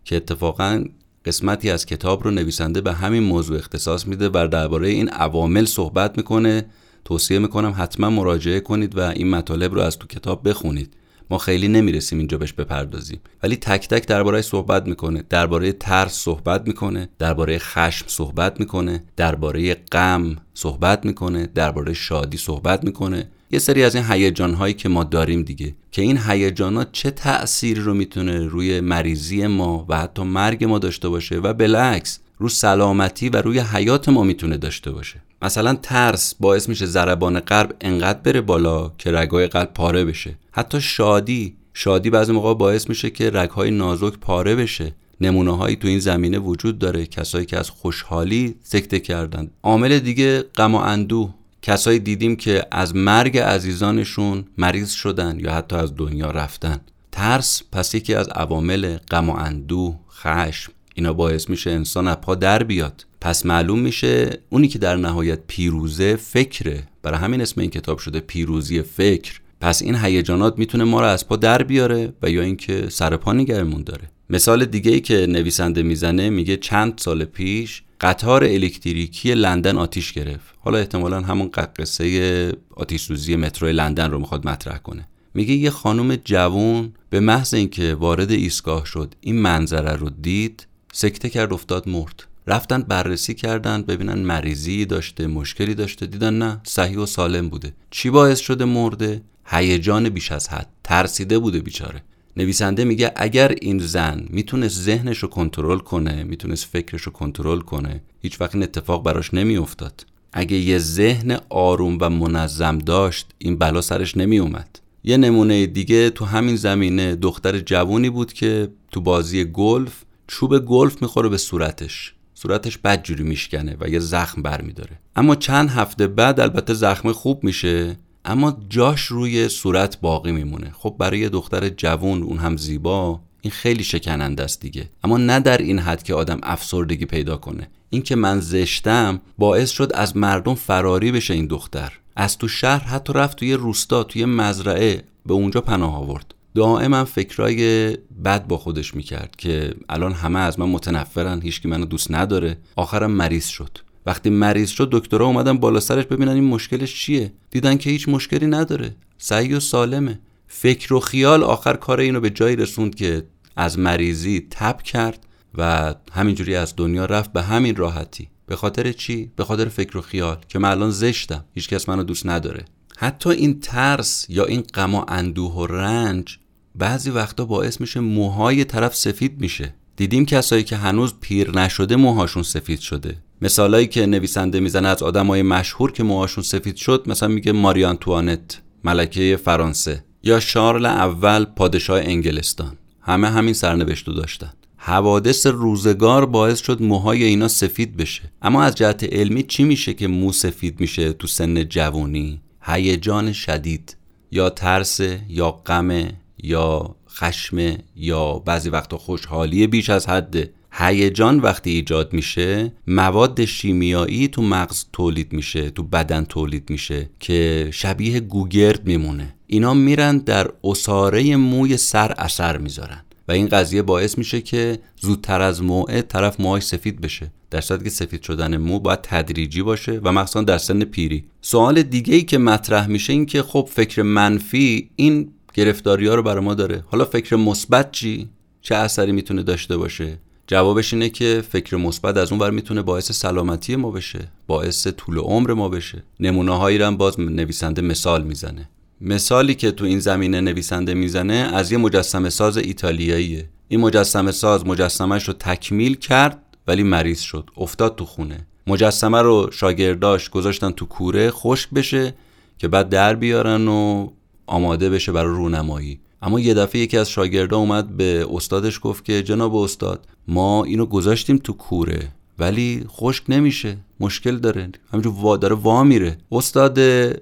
که 0.04 0.16
اتفاقا 0.16 0.84
قسمتی 1.24 1.70
از 1.70 1.86
کتاب 1.86 2.24
رو 2.24 2.30
نویسنده 2.30 2.80
به 2.80 2.92
همین 2.92 3.22
موضوع 3.22 3.58
اختصاص 3.58 4.06
میده 4.06 4.28
و 4.28 4.48
درباره 4.52 4.88
این 4.88 5.08
عوامل 5.08 5.64
صحبت 5.64 6.16
می‌کنه. 6.16 6.66
توصیه 7.04 7.38
می‌کنم 7.38 7.74
حتما 7.78 8.10
مراجعه 8.10 8.60
کنید 8.60 8.98
و 8.98 9.00
این 9.00 9.30
مطالب 9.30 9.74
رو 9.74 9.80
از 9.80 9.98
تو 9.98 10.06
کتاب 10.06 10.48
بخونید. 10.48 10.96
ما 11.30 11.38
خیلی 11.38 11.68
نمی‌رسیم 11.68 12.18
اینجا 12.18 12.38
بهش 12.38 12.52
بپردازیم. 12.52 13.20
ولی 13.42 13.56
تک 13.56 13.88
تک 13.88 14.06
درباره 14.06 14.42
صحبت 14.42 14.86
می‌کنه. 14.86 15.24
درباره 15.28 15.72
ترس 15.72 16.12
صحبت 16.12 16.66
می‌کنه. 16.66 17.08
درباره 17.18 17.58
خشم 17.58 18.04
صحبت 18.08 18.60
می‌کنه. 18.60 19.04
درباره 19.16 19.74
غم 19.74 20.36
صحبت 20.54 21.06
می‌کنه. 21.06 21.46
درباره 21.54 21.92
شادی 21.94 22.36
صحبت 22.36 22.84
می‌کنه. 22.84 23.28
یه 23.50 23.58
سری 23.58 23.84
از 23.84 23.94
این 23.94 24.04
هیجان 24.04 24.54
هایی 24.54 24.74
که 24.74 24.88
ما 24.88 25.04
داریم 25.04 25.42
دیگه. 25.42 25.74
که 25.92 26.02
این 26.02 26.18
هیجانات 26.26 26.88
چه 26.92 27.10
تأثیری 27.10 27.80
رو 27.80 27.94
می‌تونه 27.94 28.46
روی 28.46 28.80
مریضی 28.80 29.46
ما 29.46 29.86
و 29.88 29.98
حتی 29.98 30.22
مرگ 30.22 30.64
ما 30.64 30.78
داشته 30.78 31.08
باشه 31.08 31.36
و 31.36 31.52
بالعکس 31.52 32.18
رو 32.38 32.48
سلامتی 32.48 33.28
و 33.28 33.36
روی 33.36 33.58
حیات 33.58 34.08
ما 34.08 34.22
می‌تونه 34.22 34.56
داشته 34.56 34.90
باشه. 34.90 35.22
مثلا 35.42 35.74
ترس 35.74 36.34
باعث 36.40 36.68
میشه 36.68 36.86
ضربان 36.86 37.40
قلب 37.40 37.76
انقدر 37.80 38.18
بره 38.18 38.40
بالا 38.40 38.92
که 38.98 39.12
رگای 39.12 39.46
قلب 39.46 39.74
پاره 39.74 40.04
بشه. 40.04 40.38
حتی 40.52 40.80
شادی 40.80 41.56
شادی 41.74 42.10
بعضی 42.10 42.32
موقع 42.32 42.54
باعث 42.54 42.88
میشه 42.88 43.10
که 43.10 43.30
رگهای 43.30 43.70
نازک 43.70 44.18
پاره 44.18 44.54
بشه. 44.54 44.92
نمونه 45.20 45.56
هایی 45.56 45.76
تو 45.76 45.88
این 45.88 45.98
زمینه 45.98 46.38
وجود 46.38 46.78
داره. 46.78 47.06
کسایی 47.06 47.46
که 47.46 47.58
از 47.58 47.70
خوشحالی 47.70 48.54
سکته 48.62 49.00
کردن. 49.00 49.50
عامل 49.62 49.98
دیگه 49.98 50.42
غم 50.42 50.74
و 50.74 50.78
اندوه. 50.78 51.34
کسایی 51.62 51.98
دیدیم 51.98 52.36
که 52.36 52.66
از 52.70 52.96
مرگ 52.96 53.38
عزیزانشون 53.38 54.44
مریض 54.58 54.90
شدن 54.90 55.38
یا 55.40 55.54
حتی 55.54 55.76
از 55.76 55.96
دنیا 55.96 56.30
رفتن. 56.30 56.80
ترس 57.12 57.62
پس 57.72 57.94
یکی 57.94 58.14
از 58.14 58.28
عوامل 58.28 58.96
غم 58.96 59.30
و 59.30 59.36
اندوه 59.36 59.96
خشم. 60.10 60.72
اینا 60.94 61.12
باعث 61.12 61.48
میشه 61.50 61.70
انسان 61.70 62.08
از 62.08 62.16
پا 62.16 62.34
در 62.34 62.62
بیاد. 62.62 63.06
پس 63.20 63.46
معلوم 63.46 63.78
میشه 63.78 64.38
اونی 64.50 64.68
که 64.68 64.78
در 64.78 64.96
نهایت 64.96 65.38
پیروزه 65.46 66.16
فکره. 66.16 66.82
برای 67.02 67.18
همین 67.18 67.40
اسم 67.40 67.60
این 67.60 67.70
کتاب 67.70 67.98
شده 67.98 68.20
پیروزی 68.20 68.82
فکر. 68.82 69.40
پس 69.60 69.82
این 69.82 69.94
هیجانات 69.94 70.58
می‌تونه 70.58 70.84
ما 70.84 71.00
رو 71.00 71.06
از 71.06 71.28
پا 71.28 71.36
در 71.36 71.62
بیاره 71.62 72.12
و 72.22 72.30
یا 72.30 72.42
اینکه 72.42 72.88
سر 72.88 73.16
پا 73.16 73.32
نگرمون 73.32 73.82
داره. 73.82 74.10
مثال 74.30 74.64
دیگه 74.64 74.92
ای 74.92 75.00
که 75.00 75.26
نویسنده 75.26 75.82
می‌زنه 75.82 76.30
میگه 76.30 76.56
چند 76.56 76.94
سال 76.96 77.24
پیش 77.24 77.82
قطار 78.00 78.44
الکتریکی 78.44 79.34
لندن 79.34 79.76
آتیش 79.76 80.12
گرفت. 80.12 80.54
حالا 80.60 80.78
احتمالا 80.78 81.20
همون 81.20 81.50
قصه 81.78 82.52
آتیش 82.76 83.02
سوزی 83.02 83.36
مترو 83.36 83.68
لندن 83.68 84.10
رو 84.10 84.18
می‌خواد 84.18 84.48
مطرح 84.48 84.78
کنه. 84.78 85.08
میگه 85.34 85.54
یه 85.54 85.70
خانم 85.70 86.16
جوون 86.16 86.92
به 87.10 87.20
محض 87.20 87.54
اینکه 87.54 87.94
وارد 87.94 88.30
ایستگاه 88.30 88.86
شد 88.86 89.14
این 89.20 89.40
منظره 89.40 89.92
رو 89.92 90.10
دید 90.10 90.66
سکته 90.92 91.28
کرد 91.28 91.52
افتاد 91.52 91.88
مرد. 91.88 92.24
رفتن 92.50 92.82
بررسی 92.82 93.34
کردن 93.34 93.82
ببینن 93.82 94.18
مریضی 94.18 94.84
داشته 94.84 95.26
مشکلی 95.26 95.74
داشته 95.74 96.06
دیدن 96.06 96.38
نه 96.38 96.60
صحیح 96.64 96.98
و 96.98 97.06
سالم 97.06 97.48
بوده. 97.48 97.72
چی 97.90 98.10
باعث 98.10 98.38
شده 98.38 98.64
مرده؟ 98.64 99.22
هیجان 99.46 100.08
بیش 100.08 100.32
از 100.32 100.48
حد. 100.48 100.68
ترسیده 100.84 101.38
بوده 101.38 101.60
بیچاره. 101.60 102.02
نویسنده 102.36 102.84
میگه 102.84 103.12
اگر 103.16 103.48
این 103.60 103.78
زن 103.78 104.26
می‌تونست 104.30 104.80
ذهنش 104.80 105.18
رو 105.18 105.28
کنترل 105.28 105.78
کنه 105.78 106.22
می‌تونست 106.22 106.64
فکرش 106.64 107.02
رو 107.02 107.12
کنترل 107.12 107.60
کنه 107.60 108.02
هیچ 108.22 108.40
وقت 108.40 108.54
این 108.54 108.64
اتفاق 108.64 109.04
براش 109.04 109.34
نمیافتاد. 109.34 110.06
اگه 110.32 110.56
یه 110.56 110.78
ذهن 110.78 111.38
آروم 111.48 111.98
و 112.00 112.08
منظم 112.08 112.78
داشت 112.78 113.26
این 113.38 113.58
بلا 113.58 113.80
سرش 113.80 114.16
نمیومد. 114.16 114.78
یه 115.04 115.16
نمونه 115.16 115.66
دیگه 115.66 116.10
تو 116.10 116.24
همین 116.24 116.56
زمینه 116.56 117.16
دختر 117.16 117.58
جوونی 117.58 118.10
بود 118.10 118.32
که 118.32 118.68
تو 118.92 119.00
بازی 119.00 119.44
گلف 119.44 120.04
چوب 120.26 120.58
گلف 120.58 121.02
می‌خوره 121.02 121.28
به 121.28 121.36
صورتش. 121.36 122.14
صورتش 122.42 122.78
بدجوری 122.78 123.22
میشکنه 123.22 123.76
و 123.80 123.88
یه 123.88 123.98
زخم 123.98 124.42
برمیداره. 124.42 124.98
اما 125.16 125.34
چند 125.34 125.70
هفته 125.70 126.06
بعد 126.06 126.40
البته 126.40 126.74
زخم 126.74 127.12
خوب 127.12 127.44
میشه 127.44 127.96
اما 128.24 128.58
جاش 128.68 129.06
روی 129.06 129.48
صورت 129.48 130.00
باقی 130.00 130.32
میمونه. 130.32 130.72
خب 130.74 130.96
برای 130.98 131.28
دختر 131.28 131.68
جوون 131.68 132.22
اون 132.22 132.38
هم 132.38 132.56
زیبا 132.56 133.20
این 133.40 133.50
خیلی 133.50 133.84
شکننده 133.84 134.42
است 134.42 134.60
دیگه. 134.60 134.88
اما 135.04 135.16
نه 135.16 135.40
در 135.40 135.58
این 135.58 135.78
حد 135.78 136.02
که 136.02 136.14
آدم 136.14 136.40
افسردگی 136.42 137.06
پیدا 137.06 137.36
کنه. 137.36 137.68
این 137.90 138.02
که 138.02 138.16
من 138.16 138.40
زشتم 138.40 139.20
باعث 139.38 139.70
شد 139.70 139.90
از 139.94 140.16
مردم 140.16 140.54
فراری 140.54 141.12
بشه 141.12 141.34
این 141.34 141.46
دختر. 141.46 141.92
از 142.16 142.38
تو 142.38 142.48
شهر 142.48 142.84
حتی 142.84 143.12
رفت 143.12 143.36
توی 143.38 143.54
روستا 143.54 144.02
توی 144.04 144.24
مزرعه 144.24 145.02
به 145.26 145.34
اونجا 145.34 145.60
پناه 145.60 145.96
آورد. 145.96 146.34
دائما 146.54 147.04
فکرای 147.04 147.90
بد 148.24 148.46
با 148.46 148.58
خودش 148.58 148.94
می‌کرد 148.94 149.36
که 149.38 149.74
الان 149.88 150.12
همه 150.12 150.38
از 150.38 150.58
من 150.58 150.68
متنفرن 150.68 151.42
هیچکی 151.42 151.68
منو 151.68 151.84
دوست 151.84 152.10
نداره. 152.10 152.58
آخرم 152.76 153.10
مریض 153.10 153.46
شد. 153.46 153.78
وقتی 154.06 154.30
مریض 154.30 154.68
شد 154.70 154.88
دکترها 154.92 155.26
اومدن 155.26 155.58
بالا 155.58 155.80
سرش 155.80 156.04
ببینن 156.04 156.32
این 156.32 156.44
مشکلش 156.44 157.02
چیه. 157.02 157.32
دیدن 157.50 157.76
که 157.76 157.90
هیچ 157.90 158.08
مشکلی 158.08 158.46
نداره. 158.46 158.96
سعی 159.18 159.54
و 159.54 159.60
سالمه. 159.60 160.20
فکر 160.46 160.94
و 160.94 161.00
خیال 161.00 161.42
آخر 161.42 161.76
کار 161.76 162.00
اینو 162.00 162.20
به 162.20 162.30
جایی 162.30 162.56
رسوند 162.56 162.94
که 162.94 163.26
از 163.56 163.78
مریضی 163.78 164.46
تب 164.50 164.82
کرد 164.82 165.26
و 165.54 165.94
همینجوری 166.12 166.54
از 166.56 166.74
دنیا 166.76 167.04
رفت 167.04 167.32
به 167.32 167.42
همین 167.42 167.76
راحتی. 167.76 168.28
به 168.46 168.56
خاطر 168.56 168.92
چی؟ 168.92 169.30
به 169.36 169.44
خاطر 169.44 169.68
فکر 169.68 169.98
و 169.98 170.00
خیال 170.00 170.38
که 170.48 170.58
من 170.58 170.70
الان 170.70 170.90
زشتم. 170.90 171.44
هیچکس 171.54 171.88
منو 171.88 172.02
دوست 172.02 172.26
نداره. 172.26 172.64
حتی 173.02 173.30
این 173.30 173.60
ترس 173.60 174.26
یا 174.28 174.44
این 174.44 174.60
غم 174.60 174.94
و 174.94 175.04
اندوه 175.08 175.54
و 175.54 175.66
رنج 175.66 176.38
بعضی 176.74 177.10
وقتا 177.10 177.44
باعث 177.44 177.80
میشه 177.80 178.00
موهای 178.00 178.64
طرف 178.64 178.96
سفید 178.96 179.40
میشه. 179.40 179.74
دیدیم 179.96 180.26
کسایی 180.26 180.64
که 180.64 180.76
هنوز 180.76 181.14
پیر 181.20 181.50
نشده 181.50 181.96
موهاشون 181.96 182.42
سفید 182.42 182.78
شده. 182.78 183.16
مثالایی 183.42 183.86
که 183.86 184.06
نویسنده 184.06 184.60
می‌زنه 184.60 184.88
از 184.88 185.02
آدمای 185.02 185.42
مشهور 185.42 185.92
که 185.92 186.02
موهاشون 186.02 186.44
سفید 186.44 186.76
شد 186.76 187.04
مثلا 187.06 187.28
میگه 187.28 187.52
ماری 187.52 187.84
آنتوانت 187.84 188.60
ملکه 188.84 189.38
فرانسه 189.44 190.04
یا 190.22 190.40
شارل 190.40 190.86
اول 190.86 191.44
پادشاه 191.44 192.00
انگلستان. 192.00 192.76
همه 193.00 193.28
همین 193.28 193.54
سرنوشت 193.54 194.08
رو 194.08 194.14
داشتن. 194.14 194.52
حوادث 194.76 195.46
روزگار 195.46 196.26
باعث 196.26 196.62
شد 196.62 196.82
موهای 196.82 197.24
اینا 197.24 197.48
سفید 197.48 197.96
بشه. 197.96 198.22
اما 198.42 198.62
از 198.62 198.74
جهت 198.74 199.04
علمی 199.04 199.42
چی 199.42 199.64
میشه 199.64 199.94
که 199.94 200.08
مو 200.08 200.32
سفید 200.32 200.80
میشه 200.80 201.12
تو 201.12 201.26
سن 201.26 201.64
جوانی 201.64 202.40
هیجان 202.62 203.32
شدید. 203.32 203.96
یا 204.30 204.50
ترس 204.50 205.00
یا 205.28 205.50
غم 205.50 206.08
یا 206.42 206.96
خشم 207.08 207.78
یا 207.96 208.38
بعضی 208.38 208.68
وقتا 208.68 208.98
خوشحالی 208.98 209.66
بیش 209.66 209.90
از 209.90 210.08
حد. 210.08 210.50
هیجان 210.72 211.40
وقتی 211.40 211.70
ایجاد 211.70 212.12
میشه 212.12 212.72
مواد 212.86 213.44
شیمیایی 213.44 214.28
تو 214.28 214.42
مغز 214.42 214.84
تولید 214.92 215.32
میشه 215.32 215.70
تو 215.70 215.82
بدن 215.82 216.24
تولید 216.24 216.70
میشه 216.70 217.10
که 217.20 217.70
شبیه 217.72 218.20
گوگرد 218.20 218.86
میمونه. 218.86 219.34
اینا 219.46 219.74
میرن 219.74 220.18
در 220.18 220.50
اساره 220.64 221.36
موی 221.36 221.76
سر 221.76 222.12
اثر 222.12 222.58
می‌ذارن. 222.58 223.04
و 223.30 223.32
این 223.32 223.48
قضیه 223.48 223.82
باعث 223.82 224.18
میشه 224.18 224.40
که 224.40 224.78
زودتر 225.00 225.40
از 225.40 225.62
موعد 225.62 226.06
طرف 226.06 226.40
موهاش 226.40 226.62
سفید 226.62 227.00
بشه. 227.00 227.30
در 227.50 227.60
صورتی 227.60 227.84
که 227.84 227.90
سفید 227.90 228.22
شدن 228.22 228.56
مو 228.56 228.78
باید 228.78 228.98
تدریجی 229.02 229.62
باشه 229.62 230.00
و 230.04 230.12
مخصوصا 230.12 230.42
در 230.42 230.58
سن 230.58 230.84
پیری. 230.84 231.24
سوال 231.40 231.82
دیگه 231.82 232.14
ای 232.14 232.22
که 232.22 232.38
مطرح 232.38 232.86
میشه 232.86 233.12
این 233.12 233.26
که 233.26 233.42
خب 233.42 233.68
فکر 233.72 234.02
منفی 234.02 234.90
این 234.96 235.28
گرفتاری 235.54 236.06
ها 236.06 236.14
رو 236.14 236.22
برای 236.22 236.44
ما 236.44 236.54
داره. 236.54 236.84
حالا 236.86 237.04
فکر 237.04 237.36
مثبت 237.36 237.92
چی؟ 237.92 238.28
چه 238.62 238.74
اثری 238.74 239.12
می‌تونه 239.12 239.42
داشته 239.42 239.76
باشه؟ 239.76 240.18
جوابش 240.46 240.92
اینه 240.92 241.08
که 241.08 241.42
فکر 241.48 241.76
مثبت 241.76 242.16
از 242.16 242.32
اون 242.32 242.38
بر 242.38 242.50
می‌تونه 242.50 242.82
باعث 242.82 243.12
سلامتی 243.12 243.76
ما 243.76 243.90
بشه 243.90 244.28
باعث 244.46 244.86
طول 244.86 245.18
عمر 245.18 245.52
ما 245.52 245.68
بشه. 245.68 246.02
نمونه 246.20 246.58
هایی 246.58 246.78
رو 246.78 246.86
هم 246.86 246.96
باز 246.96 247.20
نویسنده 247.20 247.82
مثال 247.82 248.24
می‌زنه. 248.24 248.68
مثالی 249.00 249.54
که 249.54 249.70
تو 249.70 249.84
این 249.84 249.98
زمینه 249.98 250.40
نویسنده 250.40 250.94
می‌زنه 250.94 251.34
از 251.34 251.72
یه 251.72 251.78
مجسمه 251.78 252.30
ساز 252.30 252.56
ایتالیاییه. 252.56 253.48
این 253.68 253.80
مجسمه 253.80 254.30
ساز 254.30 254.66
مجسمهش 254.66 255.24
رو 255.28 255.34
تکمیل 255.34 255.94
کرد 255.94 256.42
ولی 256.66 256.82
مریض 256.82 257.20
شد. 257.20 257.50
افتاد 257.56 257.96
تو 257.96 258.04
خونه. 258.04 258.46
مجسمه 258.66 259.22
رو 259.22 259.48
شاگرداش 259.52 260.30
گذاشتن 260.30 260.70
تو 260.70 260.86
کوره 260.86 261.30
خشک 261.30 261.70
بشه 261.70 262.14
که 262.58 262.68
بعد 262.68 262.88
در 262.88 263.14
بیارن 263.14 263.68
و 263.68 264.08
آماده 264.46 264.90
بشه 264.90 265.12
برای 265.12 265.34
رونمایی. 265.34 266.00
اما 266.22 266.40
یه 266.40 266.54
دفعه 266.54 266.80
یکی 266.80 266.98
از 266.98 267.10
شاگردا 267.10 267.58
اومد 267.58 267.96
به 267.96 268.26
استادش 268.30 268.80
گفت 268.82 269.04
که 269.04 269.22
جناب 269.22 269.56
استاد 269.56 270.06
ما 270.28 270.64
اینو 270.64 270.86
گذاشتیم 270.86 271.36
تو 271.36 271.52
کوره. 271.52 272.08
ولی 272.40 272.84
خشک 272.88 273.24
نمیشه 273.28 273.76
مشکل 274.00 274.36
داره. 274.36 274.70
همینجور 274.92 275.14
وا 275.14 275.36
داره 275.36 275.54
وا 275.54 275.84
میره. 275.84 276.18
استاد 276.32 276.80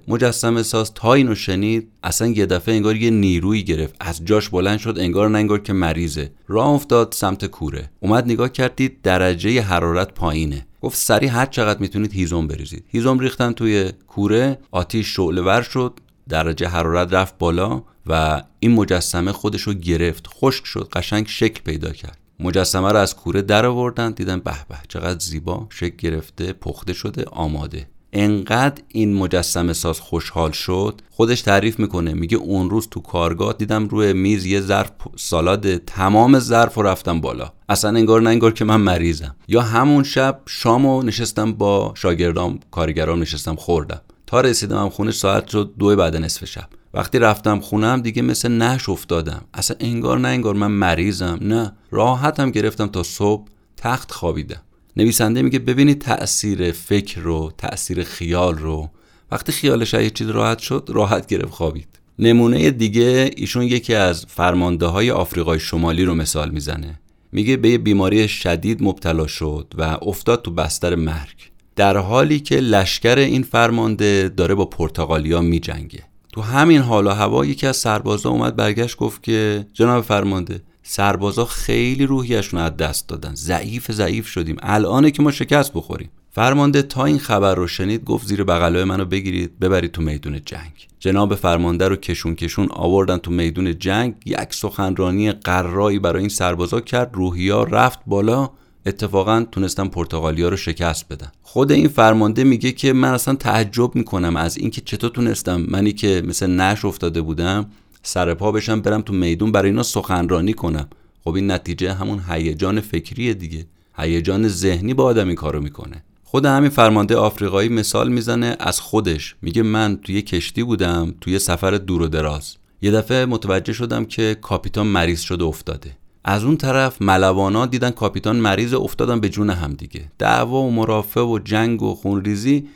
مجسمه 0.09 0.63
ساز 0.63 0.95
تا 0.95 1.15
اینو 1.15 1.35
شنید 1.35 1.89
اصلا 2.03 2.29
یه 2.29 2.47
دفعه 2.47 2.75
انگار 2.75 2.97
یه 2.97 3.11
نیرویی 3.11 3.65
گرفت. 3.65 3.97
از 4.01 4.25
جاش 4.25 4.49
بلند 4.49 4.79
شد 4.79 4.97
انگار 4.99 5.29
نه 5.29 5.39
انگار 5.39 5.59
که 5.59 5.73
مریضه. 5.73 6.31
راه 6.49 6.69
افتاد 6.69 7.13
سمت 7.13 7.47
کوره. 7.47 7.91
اومد 8.01 8.25
نگاه 8.25 8.49
کردید 8.49 9.03
درجه 9.03 9.61
حرارت 9.61 10.15
پایینه. 10.15 10.67
گفت 10.83 10.97
سریع 10.97 11.31
هر 11.31 11.47
چقدر 11.47 11.81
می‌تونید 11.81 12.13
هیزم 12.13 12.47
بریزید. 12.47 12.85
هیزم 12.89 13.19
ریختن 13.19 13.53
توی 13.53 13.93
کوره 14.09 14.59
آتیش 14.71 15.17
شعله 15.17 15.43
ور 15.43 15.63
شد 15.63 16.01
درجه 16.29 16.69
حرارت 16.69 17.13
رفت 17.13 17.39
بالا 17.39 17.83
و 18.07 18.43
این 18.61 18.73
مجسمه 18.73 19.33
خودش 19.33 19.63
رو 19.63 19.75
گرفت. 19.75 20.27
خشک 20.27 20.65
شد 20.67 20.89
قشنگ 20.93 21.27
شکل 21.27 21.63
پیدا 21.63 21.91
کرد. 21.91 22.19
مجسمه 22.41 22.93
رو 22.93 22.97
از 22.97 23.17
کوره 23.17 23.43
در 23.43 23.67
آوردن 23.67 24.11
دیدن 24.11 24.39
به 24.39 24.55
به 24.69 24.77
چقدر 24.89 25.19
زیبا 25.19 25.67
شکل 25.71 25.97
گرفته 25.97 26.53
پخته 26.53 26.93
شده 26.93 27.25
آماده. 27.25 27.89
انقدر 28.13 28.83
این 28.89 29.15
مجسمه 29.15 29.73
ساز 29.73 30.01
خوشحال 30.01 30.51
شد 30.51 31.01
خودش 31.11 31.43
تعریف 31.43 31.79
می‌کنه 31.79 32.15
میگه 32.15 32.37
اون 32.37 32.71
روز 32.71 32.89
تو 32.91 33.01
کارگاه 33.01 33.53
دیدم 33.53 33.89
روی 33.89 34.13
میز 34.13 34.47
یه 34.47 34.61
ظرف 34.61 34.91
سالاد 35.17 35.77
تمام 35.77 36.39
ظرف 36.39 36.75
رو 36.75 36.83
رفتم 36.83 37.21
بالا. 37.21 37.53
اصلا 37.69 37.91
انگار 37.91 38.23
نه 38.23 38.31
انگار 38.31 38.53
که 38.53 38.65
من 38.65 38.81
مریضم. 38.81 39.37
یا 39.49 39.63
همون 39.63 40.05
شب 40.05 40.41
شامو 40.47 41.03
نشستم 41.03 41.53
با 41.53 41.93
شاگردام 41.97 42.61
کارگرام 42.71 43.21
نشستم 43.21 43.55
خوردم. 43.55 44.01
تا 44.29 44.41
رسیدم 44.41 44.89
خونه 44.89 45.11
ساعت 45.11 45.49
شد 45.49 45.73
دو 45.79 45.97
بعد 45.97 46.17
نصف 46.17 46.45
شب. 46.45 46.69
وقتی 46.95 47.19
رفتم 47.19 47.61
خونم 47.61 48.01
دیگه 48.01 48.23
مثل 48.23 48.53
نش 48.53 48.89
افتادم. 48.89 49.45
اصلا 49.55 49.77
انگار 49.81 50.19
نه 50.19 50.29
انگار 50.29 50.55
من 50.55 50.71
مریضم. 50.71 51.39
نه. 51.41 51.73
راحتم 51.91 52.51
گرفتم 52.51 52.87
تا 52.87 53.03
صبح 53.03 53.49
تخت 53.77 54.13
خوابیدم. 54.13 54.63
نویسنده 54.97 55.43
میگه 55.43 55.59
ببینید 55.59 56.01
تاثیر 56.01 56.73
فکر 56.73 57.21
رو 57.21 57.53
تاثیر 57.59 58.05
خیال 58.05 58.59
رو. 58.59 58.91
وقتی 59.31 59.53
خیالش 59.53 59.95
یه 59.95 60.11
چیز 60.11 60.29
راحت 60.29 60.59
شد 60.59 60.89
راحت 60.89 61.27
گرفت 61.27 61.53
خوابید. 61.53 61.89
نمونه 62.19 62.71
دیگه 62.71 63.31
ایشون 63.37 63.63
یکی 63.63 63.95
از 63.95 64.27
فرمانده 64.29 64.87
های 64.87 65.11
آفریقای 65.11 65.61
شمالی 65.61 66.05
رو 66.05 66.15
مثال 66.15 66.51
می‌زنه. 66.51 67.01
میگه 67.33 67.57
به 67.57 67.69
یه 67.69 67.79
بیماری 67.79 68.29
شدید 68.29 68.83
مبتلا 68.83 69.27
شد 69.27 69.75
و 69.79 69.83
افتاد 69.83 70.43
تو 70.43 70.51
بستر 70.51 70.95
مرگ. 70.95 71.48
در 71.79 71.97
حالی 71.97 72.41
که 72.41 72.57
لشکر 72.57 73.19
این 73.19 73.43
فرمانده 73.43 74.29
داره 74.37 74.55
با 74.55 74.65
پرتغالیا 74.65 75.41
میجنگه. 75.41 76.03
تو 76.33 76.41
همین 76.41 76.81
حال 76.81 77.07
و 77.07 77.11
هوا 77.11 77.45
یکی 77.45 77.67
از 77.67 77.77
سربازا 77.77 78.31
اومد 78.31 78.57
برگشت 78.57 78.97
گفت 78.97 79.23
که 79.23 79.67
جناب 79.73 80.05
فرمانده 80.05 80.61
سربازا 80.83 81.45
خیلی 81.45 82.07
روحیشون 82.07 82.61
از 82.61 82.77
دست 82.77 83.09
دادن. 83.09 83.35
ضعیف 83.35 83.93
ضعیف 83.93 84.27
شدیم. 84.27 84.57
الانه 84.63 85.11
که 85.11 85.23
ما 85.23 85.31
شکست 85.31 85.73
بخوریم. 85.73 86.11
فرمانده 86.31 86.83
تا 86.83 87.05
این 87.05 87.19
خبر 87.19 87.55
رو 87.55 87.67
شنید 87.67 88.05
گفت 88.05 88.27
زیر 88.27 88.45
بغلای 88.45 88.85
منو 88.85 89.05
بگیرید 89.05 89.59
ببرید 89.59 89.93
تو 89.93 90.03
میدون 90.03 90.41
جنگ. 90.45 90.89
جناب 91.01 91.35
فرمانده 91.35 91.89
رو 91.89 91.97
کشون 91.97 92.35
کشون 92.35 92.69
آوردن 92.71 93.19
تو 93.19 93.31
میدون 93.31 93.79
جنگ. 93.79 94.15
یک 94.27 94.55
سخنرانی 94.55 95.33
قرایی 95.33 95.99
برای 95.99 96.21
این 96.21 96.29
سربازا 96.29 96.81
کرد. 96.81 97.11
روحیا 97.15 97.63
رفت 97.63 97.99
بالا. 98.07 98.51
اتفاقا 98.87 99.47
تونستم 99.53 99.89
پرتغالیا 99.89 100.49
رو 100.49 100.57
شکست 100.57 101.09
بدن. 101.09 101.33
خود 101.43 101.73
این 101.73 101.89
فرمانده 101.89 102.45
میگه 102.45 102.73
که 102.73 102.93
من 102.93 103.09
اصلا 103.09 103.35
تعجب 103.35 103.95
می‌کنم 103.95 104.37
از 104.37 104.57
اینکه 104.57 104.81
چطور 104.81 105.11
تونستم 105.11 105.61
منی 105.69 105.93
که 105.93 106.23
مثل 106.27 106.51
نش 106.51 106.85
افتاده 106.85 107.21
بودم 107.21 107.67
سر 108.03 108.35
پا 108.35 108.53
بشم 108.53 108.81
برم 108.81 109.03
تو 109.03 109.13
میدون 109.13 109.53
برای 109.53 109.71
اینا 109.71 109.83
سخنرانی 109.83 110.53
کنم. 110.53 110.89
خب 111.25 111.35
این 111.35 111.51
نتیجه 111.51 111.93
همون 111.93 112.23
هیجان 112.29 112.81
فکریه 112.81 113.35
دیگه. 113.35 113.67
هیجان 113.99 114.49
ذهنی 114.49 114.95
با 114.95 115.05
آدم 115.05 115.27
این 115.27 115.37
کارو 115.37 115.61
می‌کنه. 115.61 116.05
خود 116.25 116.47
همین 116.47 116.71
فرمانده 116.71 117.17
آفریقایی 117.17 117.69
مثال 117.69 118.09
می‌زنه 118.09 118.57
از 118.61 118.81
خودش. 118.81 119.37
میگه 119.43 119.63
من 119.63 119.97
توی 119.97 120.23
کشتی 120.23 120.63
بودم 120.63 121.15
توی 121.21 121.39
سفر 121.39 121.71
دور 121.71 122.03
و 122.03 122.09
دراز. 122.09 122.57
یه 122.83 122.91
دفعه 122.91 123.27
متوجه 123.27 123.73
شدم 123.73 124.05
که 124.05 124.37
کاپیتان 124.43 124.87
مریض 124.87 125.21
شده 125.21 125.45
افتاده. 125.45 125.97
از 126.31 126.45
اون 126.45 126.57
طرف 126.57 127.03
ملوانا 127.03 127.67
دیدن 127.67 127.91
کاپیتان 127.91 128.37
مریض 128.37 128.75
افتادن 128.75 129.21
به 129.21 129.29
جون 129.29 129.51
هم 129.51 129.73
دیگه. 129.73 130.11
دعوا 130.19 130.63
و 130.63 130.71
مرافع 130.71 131.21
و 131.21 131.39
جنگ 131.39 131.83
و 131.83 131.95
خونریزی 131.95 132.69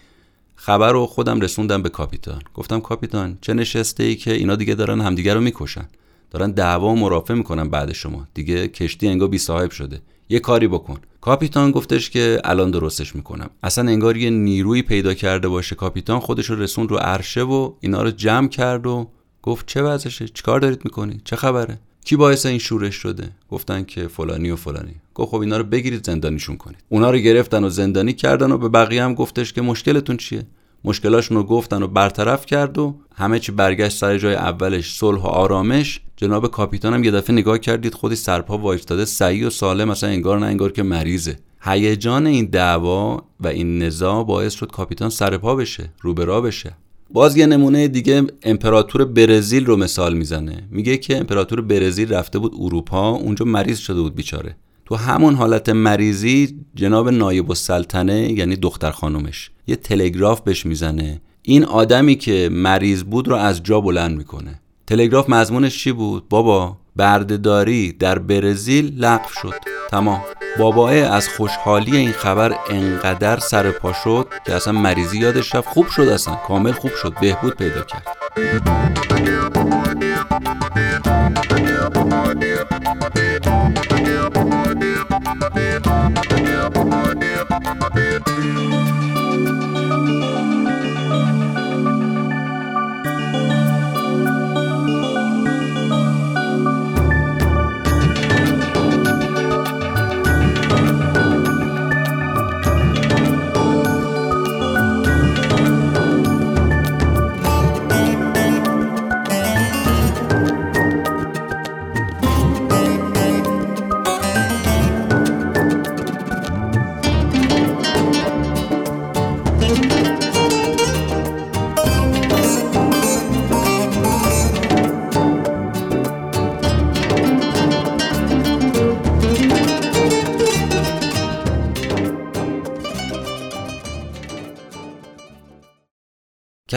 خبر 0.55 0.93
رو 0.93 1.07
خودم 1.07 1.41
رسوندم 1.41 1.83
به 1.83 1.89
کاپیتان. 1.89 2.43
گفتم 2.55 2.81
کاپیتان 2.81 3.39
چه 3.41 3.55
نشسته 3.55 4.03
ای 4.03 4.17
که 4.17 4.33
اینا 4.33 4.57
دیگه 4.57 4.75
دارن 4.75 5.01
همدیگه 5.01 5.35
رو 5.35 5.41
می‌کشن. 5.41 5.89
دارن 6.31 6.51
دعوا 6.51 6.89
و 6.89 6.97
مرافع 6.97 7.35
می‌کنن 7.35 7.69
بعد 7.69 7.93
شما. 7.93 8.29
دیگه 8.35 8.69
کشتی 8.69 9.09
انگار 9.09 9.29
بی 9.29 9.39
صاحب 9.39 9.71
شده. 9.71 10.01
یه 10.29 10.39
کاری 10.39 10.69
بکن. 10.69 10.99
کاپیتان 11.21 11.71
گفتش 11.71 12.11
که 12.11 12.41
الان 12.45 12.71
درستش 12.71 13.17
می‌کنم. 13.17 13.51
اصلا 13.63 13.91
انگار 13.91 14.17
یه 14.17 14.31
نیروی 14.31 14.83
پیدا 14.83 15.15
کرده 15.15 15.49
باشه 15.49 15.75
کاپیتان 15.75 16.21
خودش 16.21 16.51
رو 16.51 16.57
رسون 16.57 16.89
رو 16.89 16.97
عرشه 16.97 17.43
و 17.43 17.73
اینا 17.81 18.03
رو 18.03 18.11
جمع 18.11 18.49
کرد 18.49 18.87
و 18.87 19.09
گفت 19.43 19.67
چه 19.67 19.83
وضعشه؟ 19.83 20.29
چیکار 20.29 20.61
دارید 20.61 20.85
می‌کنی؟ 20.85 21.21
چه 21.25 21.37
خبره؟ 21.37 21.79
کی 22.05 22.17
باعث 22.17 22.47
این 22.47 22.59
شورش 22.59 22.95
شده؟ 22.95 23.29
گفتن 23.51 23.85
که 23.85 24.09
فلانی 24.09 24.51
و 24.51 24.57
فلانی. 24.57 24.95
گفت 25.15 25.31
خب 25.31 25.37
اینا 25.37 25.57
رو 25.57 25.65
بگیرید 25.65 26.07
زندانیشون 26.07 26.57
کنید. 26.57 26.79
اونا 26.89 27.11
رو 27.11 27.19
گرفتن 27.19 27.65
و 27.65 27.69
زندانی 27.69 28.13
کردن 28.13 28.53
و 28.53 28.59
به 28.59 28.69
بقیه 28.69 29.05
هم 29.05 29.15
گفتش 29.15 29.53
که 29.53 29.63
مشکلتون 29.63 30.17
چیه؟ 30.17 30.47
مشکلاشون 30.85 31.37
رو 31.37 31.45
گفتن 31.45 31.83
و 31.83 31.87
برطرف 31.87 32.47
کرد 32.47 32.79
و 32.79 32.95
همه 33.15 33.39
چی 33.39 33.53
برگشت 33.53 33.99
سر 33.99 34.19
جای 34.19 34.35
اولش 34.35 34.95
صلح 34.95 35.23
و 35.23 35.27
آرامش. 35.27 36.01
جناب 36.17 36.51
کاپیتان 36.51 36.95
هم 36.95 37.05
یه 37.05 37.11
دفعه 37.11 37.37
نگاه 37.37 37.59
کردید 37.59 37.95
خودی 37.95 38.17
سرپا 38.17 38.59
وایستاده 38.59 39.05
سعی 39.05 39.45
و 39.45 39.51
سالم 39.51 39.89
مثلا 39.89 40.11
انگار 40.11 40.39
نه 40.39 40.47
انگار 40.47 40.73
که 40.73 40.83
مریضه. 40.83 41.39
هیجان 41.61 42.27
این 42.27 42.45
دعوا 42.45 43.23
و 43.41 43.47
این 43.47 43.83
نزاع 43.83 44.25
باعث 44.25 44.55
شد 44.55 44.71
کاپیتان 44.71 45.11
سرپا 45.11 45.55
بشه 45.55 45.91
روبرا 46.01 46.41
بشه. 46.41 46.77
باز 47.13 47.37
یه 47.37 47.47
نمونه 47.47 47.89
دیگه 47.89 48.23
امپراتور 48.43 49.05
برزیل 49.05 49.67
رو 49.67 49.77
مثال 49.77 50.15
می‌زنه. 50.15 50.69
میگه 50.71 50.97
که 50.97 51.17
امپراتور 51.19 51.61
برزیل 51.61 52.13
رفته 52.13 52.39
بود 52.39 52.55
اروپا 52.59 53.11
اونجا 53.11 53.45
مریض 53.45 53.79
شده 53.79 54.01
بود 54.01 54.15
بیچاره. 54.15 54.57
تو 54.85 54.97
همون 54.97 55.35
حالت 55.35 55.69
مریضی 55.69 56.57
جناب 56.75 57.09
نایب 57.09 57.51
السلطنه 57.51 58.33
یعنی 58.33 58.57
دختر 58.57 58.91
خانومش 58.91 59.51
یه 59.67 59.77
تلگراف 59.77 60.41
بهش 60.41 60.67
می‌زنه. 60.67 61.21
این 61.43 61.65
آدمی 61.65 62.15
که 62.15 62.49
مریض 62.53 63.03
بود 63.03 63.29
رو 63.29 63.37
از 63.37 63.63
جا 63.63 63.81
بلند 63.81 64.17
می‌کنه. 64.17 64.61
تلگراف 64.87 65.31
مضمونش 65.31 65.79
چی 65.79 65.93
بود؟ 65.93 66.29
بابا 66.29 66.77
بردهداری 66.97 67.93
در 67.93 68.19
برزیل 68.19 69.05
لغو 69.05 69.29
شد. 69.43 69.55
تمام. 69.91 70.23
باباه 70.59 70.95
از 70.95 71.29
خوشحالی 71.29 71.97
این 71.97 72.13
خبر 72.13 72.57
انقدر 72.71 73.39
سر 73.39 73.71
پا 73.71 73.93
شد 74.05 74.29
که 74.47 74.55
اصلا 74.55 74.73
مریضی 74.73 75.19
یادش 75.19 75.55
رفت. 75.55 75.69
خوب 75.69 75.89
شد 75.89 76.03
اصلا. 76.09 76.35
کامل 76.35 76.73
خوب 76.73 76.95
شد. 76.95 77.15
بهبود 77.21 77.57
پیدا 77.57 77.83
کرد. 77.83 78.07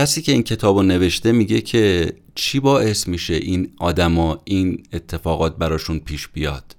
کسی 0.06 0.22
که 0.22 0.32
این 0.32 0.44
کتاب 0.44 0.78
رو 0.78 0.84
نوشته 0.84 1.32
میگه 1.32 1.62
که 1.62 2.14
چی 2.36 2.60
باعث 2.60 3.08
میشه 3.08 3.34
این 3.34 3.70
آدما 3.78 4.42
این 4.44 4.84
اتفاقات 4.94 5.58
براشون 5.58 6.00
پیش 6.00 6.28
بیاد؟ 6.28 6.76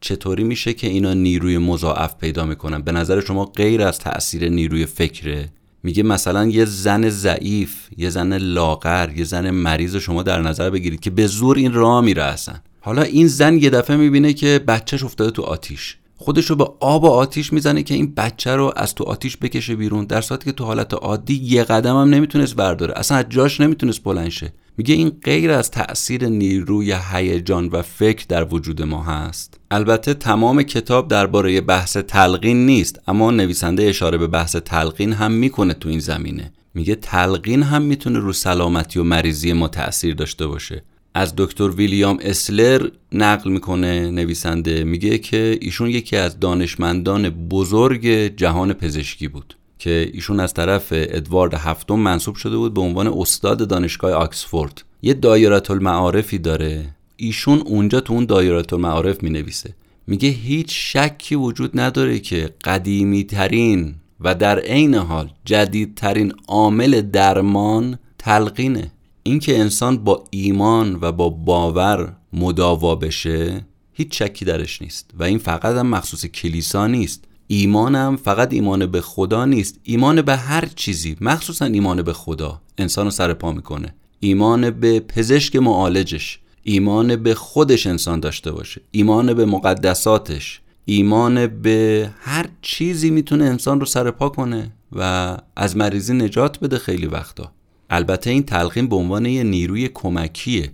چطوری 0.00 0.44
میشه 0.44 0.72
که 0.72 0.86
اینا 0.86 1.14
نیروی 1.14 1.58
مضاعف 1.58 2.14
پیدا 2.16 2.44
می‌کنن؟ 2.44 2.82
به 2.82 2.92
نظر 2.92 3.20
شما 3.20 3.44
غیر 3.44 3.82
از 3.82 3.98
تاثیر 3.98 4.48
نیروی 4.48 4.86
فکره؟ 4.86 5.48
میگه 5.82 6.02
مثلا 6.02 6.46
یه 6.46 6.64
زن 6.64 7.08
ضعیف 7.08 7.74
یه 7.96 8.10
زن 8.10 8.36
لاغر 8.36 9.10
یه 9.16 9.24
زن 9.24 9.50
مریض 9.50 9.96
شما 9.96 10.22
در 10.22 10.42
نظر 10.42 10.70
بگیرید 10.70 11.00
که 11.00 11.10
به 11.10 11.26
زور 11.26 11.56
این 11.56 11.72
راه 11.72 12.04
میره 12.04 12.22
اصلا. 12.22 12.54
حالا 12.80 13.02
این 13.02 13.26
زن 13.26 13.58
یه 13.58 13.70
دفعه 13.70 13.96
می‌بینه 13.96 14.32
که 14.32 14.58
بچهش 14.58 15.04
افتاده 15.04 15.30
تو 15.30 15.42
آتیش. 15.42 15.96
خودش 16.16 16.50
رو 16.50 16.56
به 16.56 16.68
آب 16.80 17.04
و 17.04 17.06
آتیش 17.06 17.52
می‌زنه 17.52 17.82
که 17.82 17.94
این 17.94 18.14
بچه 18.14 18.56
رو 18.56 18.72
از 18.76 18.94
تو 18.94 19.04
آتیش 19.04 19.36
بکشه 19.36 19.76
بیرون 19.76 20.04
در 20.04 20.20
صورتی 20.20 20.44
که 20.44 20.52
تو 20.52 20.64
حالت 20.64 20.94
عادی 20.94 21.34
یه 21.34 21.64
قدم 21.64 21.96
هم 21.96 22.14
نمی‌تونست 22.14 22.56
برداره 22.56 22.94
اصلا 22.96 23.18
از 23.18 23.24
جاش 23.28 23.60
نمی‌تونست 23.60 24.02
بلند 24.04 24.32
میگه 24.78 24.94
این 24.94 25.12
غیر 25.24 25.50
از 25.50 25.70
تأثیر 25.70 26.26
نیروی 26.28 26.96
هیجان 27.12 27.68
و 27.68 27.82
فکر 27.82 28.26
در 28.28 28.54
وجود 28.54 28.82
ما 28.82 29.02
هست. 29.02 29.60
البته 29.70 30.14
تمام 30.14 30.62
کتاب 30.62 31.08
درباره 31.08 31.60
بحث 31.60 31.96
تلقین 31.96 32.66
نیست 32.66 33.00
اما 33.08 33.30
نویسنده 33.30 33.82
اشاره 33.82 34.18
به 34.18 34.26
بحث 34.26 34.56
تلقین 34.56 35.12
هم 35.12 35.32
می‌کنه 35.32 35.74
تو 35.74 35.88
این 35.88 35.98
زمینه. 35.98 36.52
میگه 36.74 36.94
تلقین 36.94 37.62
هم 37.62 37.82
می‌تونه 37.82 38.18
رو 38.18 38.32
سلامتی 38.32 38.98
و 38.98 39.02
مریضی 39.02 39.52
ما 39.52 39.68
تأثیر 39.68 40.14
داشته 40.14 40.46
باشه. 40.46 40.82
از 41.16 41.34
دکتر 41.36 41.68
ویلیام 41.68 42.18
اسلر 42.20 42.88
نقل 43.12 43.50
می‌کنه 43.50 44.10
نویسنده. 44.10 44.84
میگه 44.84 45.18
که 45.18 45.58
ایشون 45.60 45.90
یکی 45.90 46.16
از 46.16 46.40
دانشمندان 46.40 47.30
بزرگ 47.30 48.06
جهان 48.36 48.72
پزشکی 48.72 49.28
بود 49.28 49.56
که 49.78 50.10
ایشون 50.12 50.40
از 50.40 50.54
طرف 50.54 50.86
ادوارد 50.90 51.54
هفتم 51.54 51.94
منصوب 51.94 52.34
شده 52.34 52.56
بود 52.56 52.74
به 52.74 52.80
عنوان 52.80 53.06
استاد 53.06 53.68
دانشگاه 53.68 54.12
آکسفورد. 54.12 54.84
یه 55.02 55.14
دایرات 55.14 55.70
المعارفی 55.70 56.38
داره. 56.38 56.84
ایشون 57.16 57.58
اونجا 57.58 58.00
تو 58.00 58.12
اون 58.12 58.24
دایرات 58.24 58.72
المعارف 58.72 59.22
می 59.22 59.30
نویسه 59.30 59.74
میگه 60.06 60.28
هیچ 60.28 60.66
شکی 60.70 61.34
وجود 61.34 61.80
نداره 61.80 62.18
که 62.18 62.50
قدیمی 62.64 63.24
ترین 63.24 63.94
و 64.20 64.34
در 64.34 64.58
عین 64.58 64.94
حال 64.94 65.30
جدیدترین 65.44 66.32
عامل 66.48 67.00
درمان 67.00 67.98
تلقینه. 68.18 68.92
اینکه 69.26 69.60
انسان 69.60 69.98
با 69.98 70.24
ایمان 70.30 70.98
و 71.00 71.12
با 71.12 71.28
باور 71.28 72.16
مداوا 72.32 72.94
بشه 72.94 73.66
هیچ 73.92 74.22
شکی 74.22 74.44
درش 74.44 74.82
نیست. 74.82 75.10
و 75.18 75.22
این 75.22 75.38
فقط 75.38 75.76
هم 75.76 75.86
مخصوص 75.86 76.26
کلیسا 76.26 76.86
نیست. 76.86 77.24
ایمانم 77.46 78.16
فقط 78.16 78.52
ایمان 78.52 78.86
به 78.86 79.00
خدا 79.00 79.44
نیست. 79.44 79.80
ایمان 79.82 80.22
به 80.22 80.36
هر 80.36 80.68
چیزی 80.76 81.16
مخصوصا 81.20 81.64
ایمان 81.64 82.02
به 82.02 82.12
خدا 82.12 82.60
انسان 82.78 83.04
رو 83.04 83.10
سر 83.10 83.32
پا 83.32 83.52
می‌کنه. 83.52 83.94
ایمان 84.20 84.70
به 84.70 85.00
پزشک 85.00 85.56
معالجش 85.56 86.38
ایمان 86.62 87.16
به 87.16 87.34
خودش 87.34 87.86
انسان 87.86 88.20
داشته 88.20 88.52
باشه. 88.52 88.80
ایمان 88.90 89.34
به 89.34 89.46
مقدساتش 89.46 90.60
ایمان 90.84 91.46
به 91.46 92.10
هر 92.20 92.48
چیزی 92.62 93.10
می‌تونه 93.10 93.44
انسان 93.44 93.80
رو 93.80 93.86
سر 93.86 94.10
پا 94.10 94.28
کنه 94.28 94.72
و 94.92 95.36
از 95.56 95.76
مریضی 95.76 96.14
نجات 96.14 96.60
بده 96.60 96.78
خیلی 96.78 97.06
وقتا. 97.06 97.52
البته 97.90 98.30
این 98.30 98.42
تلقین 98.42 98.88
به 98.88 98.96
عنوان 98.96 99.26
یه 99.26 99.42
نیروی 99.42 99.88
کمکیه 99.94 100.70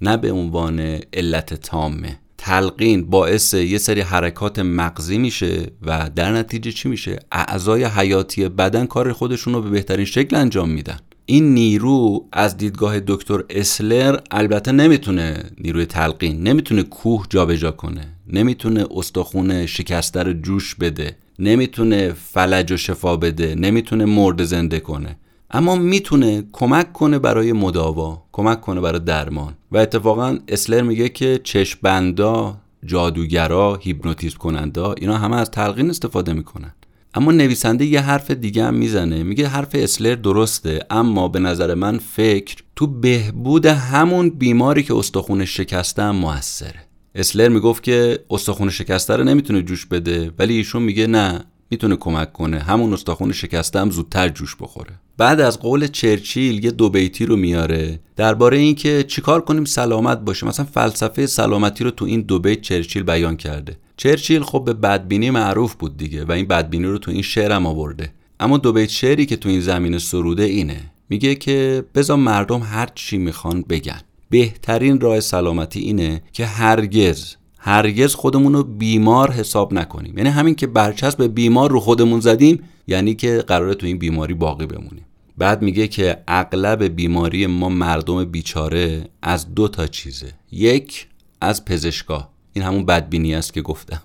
نه 0.00 0.16
به 0.16 0.32
عنوان 0.32 1.00
علت 1.12 1.54
تامه. 1.54 2.18
تلقین 2.38 3.06
باعث 3.06 3.54
یه 3.54 3.78
سری 3.78 4.00
حرکات 4.00 4.58
مغزی 4.58 5.18
میشه 5.18 5.66
و 5.82 6.10
در 6.16 6.32
نتیجه 6.32 6.72
چی 6.72 6.88
میشه؟ 6.88 7.18
اعضای 7.32 7.84
حیاتی 7.84 8.48
بدن 8.48 8.86
کار 8.86 9.12
خودشون 9.12 9.54
رو 9.54 9.62
به 9.62 9.70
بهترین 9.70 10.04
شکل 10.04 10.36
انجام 10.36 10.70
میدن. 10.70 10.98
این 11.26 11.54
نیرو 11.54 12.24
از 12.32 12.56
دیدگاه 12.56 13.00
دکتر 13.00 13.44
اسلر 13.50 14.16
البته 14.30 14.72
نمی‌تونه 14.72 15.50
نیروی 15.58 15.86
تلقین 15.86 16.42
نمی‌تونه 16.42 16.82
کوه 16.82 17.26
جابجا 17.30 17.70
کنه 17.70 18.04
نمی‌تونه 18.28 18.86
استخون 18.90 19.66
شکسته 19.66 20.22
رو 20.22 20.32
جوش 20.32 20.74
بده 20.74 21.16
نمی‌تونه 21.38 22.12
فلج 22.12 22.72
و 22.72 22.76
شفا 22.76 23.16
بده 23.16 23.54
نمی‌تونه 23.54 24.04
مرد 24.04 24.44
زنده 24.44 24.80
کنه. 24.80 25.16
اما 25.54 25.76
می‌تونه 25.76 26.44
کمک 26.52 26.92
کنه 26.92 27.18
برای 27.18 27.52
مداوا 27.52 28.22
کمک 28.32 28.60
کنه 28.60 28.80
برای 28.80 29.00
درمان. 29.00 29.54
و 29.72 29.76
اتفاقا 29.76 30.38
اسلر 30.48 30.82
میگه 30.82 31.08
که 31.08 31.40
چشمبندا 31.44 32.56
جادوگرا 32.84 33.76
هیپنوتیزم 33.82 34.38
کنندا 34.38 34.92
اینا 34.92 35.18
همه 35.18 35.36
از 35.36 35.50
تلقین 35.50 35.90
استفاده 35.90 36.32
می‌کنن. 36.32 36.74
اما 37.14 37.32
نویسنده 37.32 37.84
یه 37.84 38.00
حرف 38.00 38.30
دیگه 38.30 38.64
هم 38.64 38.74
می‌زنه. 38.74 39.22
میگه 39.22 39.48
حرف 39.48 39.68
اسلر 39.74 40.14
درسته 40.14 40.86
اما 40.90 41.28
به 41.28 41.38
نظر 41.38 41.74
من 41.74 41.98
فکر 41.98 42.56
تو 42.76 42.86
بهبود 42.86 43.66
همون 43.66 44.30
بیماری 44.30 44.82
که 44.82 44.94
استخون 44.94 45.44
شکسته 45.44 46.02
هم 46.02 46.16
موثره. 46.16 46.80
اسلر 47.14 47.48
می‌گفت 47.48 47.82
که 47.82 48.18
استخون 48.30 48.70
شکسته 48.70 49.16
رو 49.16 49.24
نمی‌تونه 49.24 49.62
جوش 49.62 49.86
بده 49.86 50.30
ولی 50.38 50.56
ایشون 50.56 50.82
میگه 50.82 51.06
نه. 51.06 51.44
می‌تونه 51.70 51.96
کمک 51.96 52.32
کنه. 52.32 52.58
همون 52.58 52.92
استخون 52.92 53.32
شکسته 53.32 53.80
هم 53.80 53.90
زودتر 53.90 54.28
جوش 54.28 54.56
بخوره. 54.60 54.90
بعد 55.16 55.40
از 55.40 55.60
قول 55.60 55.86
چرچیل 55.86 56.64
یه 56.64 56.70
دو 56.70 56.90
بیتی 56.90 57.26
رو 57.26 57.36
میاره 57.36 58.00
درباره 58.16 58.58
اینکه 58.58 59.04
چیکار 59.08 59.40
کنیم 59.40 59.64
سلامت 59.64 60.20
باشیم. 60.20 60.48
مثلا 60.48 60.66
فلسفه 60.66 61.26
سلامتی 61.26 61.84
رو 61.84 61.90
تو 61.90 62.04
این 62.04 62.20
دو 62.20 62.38
بیت 62.38 62.60
چرچیل 62.60 63.02
بیان 63.02 63.36
کرده. 63.36 63.76
چرچیل 63.96 64.42
خب 64.42 64.64
به 64.64 64.72
بدبینی 64.72 65.30
معروف 65.30 65.74
بود 65.74 65.96
دیگه 65.96 66.24
و 66.24 66.32
این 66.32 66.46
بدبینی 66.46 66.84
رو 66.84 66.98
تو 66.98 67.10
این 67.10 67.22
شعرم 67.22 67.66
آورده. 67.66 68.12
اما 68.40 68.58
دو 68.58 68.72
بیت 68.72 68.88
شعری 68.88 69.26
که 69.26 69.36
تو 69.36 69.48
این 69.48 69.60
زمینه 69.60 69.98
سروده 69.98 70.42
اینه. 70.42 70.80
میگه 71.08 71.34
که 71.34 71.84
بذار 71.94 72.16
مردم 72.16 72.60
هر 72.60 72.88
چی 72.94 73.18
می‌خوان 73.18 73.62
بگن. 73.62 74.00
بهترین 74.30 75.00
راه 75.00 75.20
سلامتی 75.20 75.80
اینه 75.80 76.22
که 76.32 76.46
هرگز 76.46 77.34
هرگز 77.66 78.14
خودمون 78.14 78.52
رو 78.52 78.62
بیمار 78.62 79.30
حساب 79.30 79.74
نکنیم. 79.74 80.18
یعنی 80.18 80.30
همین 80.30 80.54
که 80.54 80.66
برچسب 80.66 81.34
بیمار 81.34 81.70
رو 81.70 81.80
خودمون 81.80 82.20
زدیم 82.20 82.62
یعنی 82.86 83.14
که 83.14 83.44
قراره 83.46 83.74
تو 83.74 83.86
این 83.86 83.98
بیماری 83.98 84.34
باقی 84.34 84.66
بمونیم. 84.66 85.04
بعد 85.38 85.62
میگه 85.62 85.88
که 85.88 86.22
اغلب 86.28 86.82
بیماری 86.82 87.46
ما 87.46 87.68
مردم 87.68 88.24
بیچاره 88.24 89.08
از 89.22 89.54
دو 89.54 89.68
تا 89.68 89.86
چیزه. 89.86 90.32
یک 90.52 91.06
از 91.40 91.64
پزشکا. 91.64 92.28
این 92.52 92.64
همون 92.64 92.86
بدبینی 92.86 93.34
است 93.34 93.52
که 93.52 93.62
گفتم. 93.62 94.02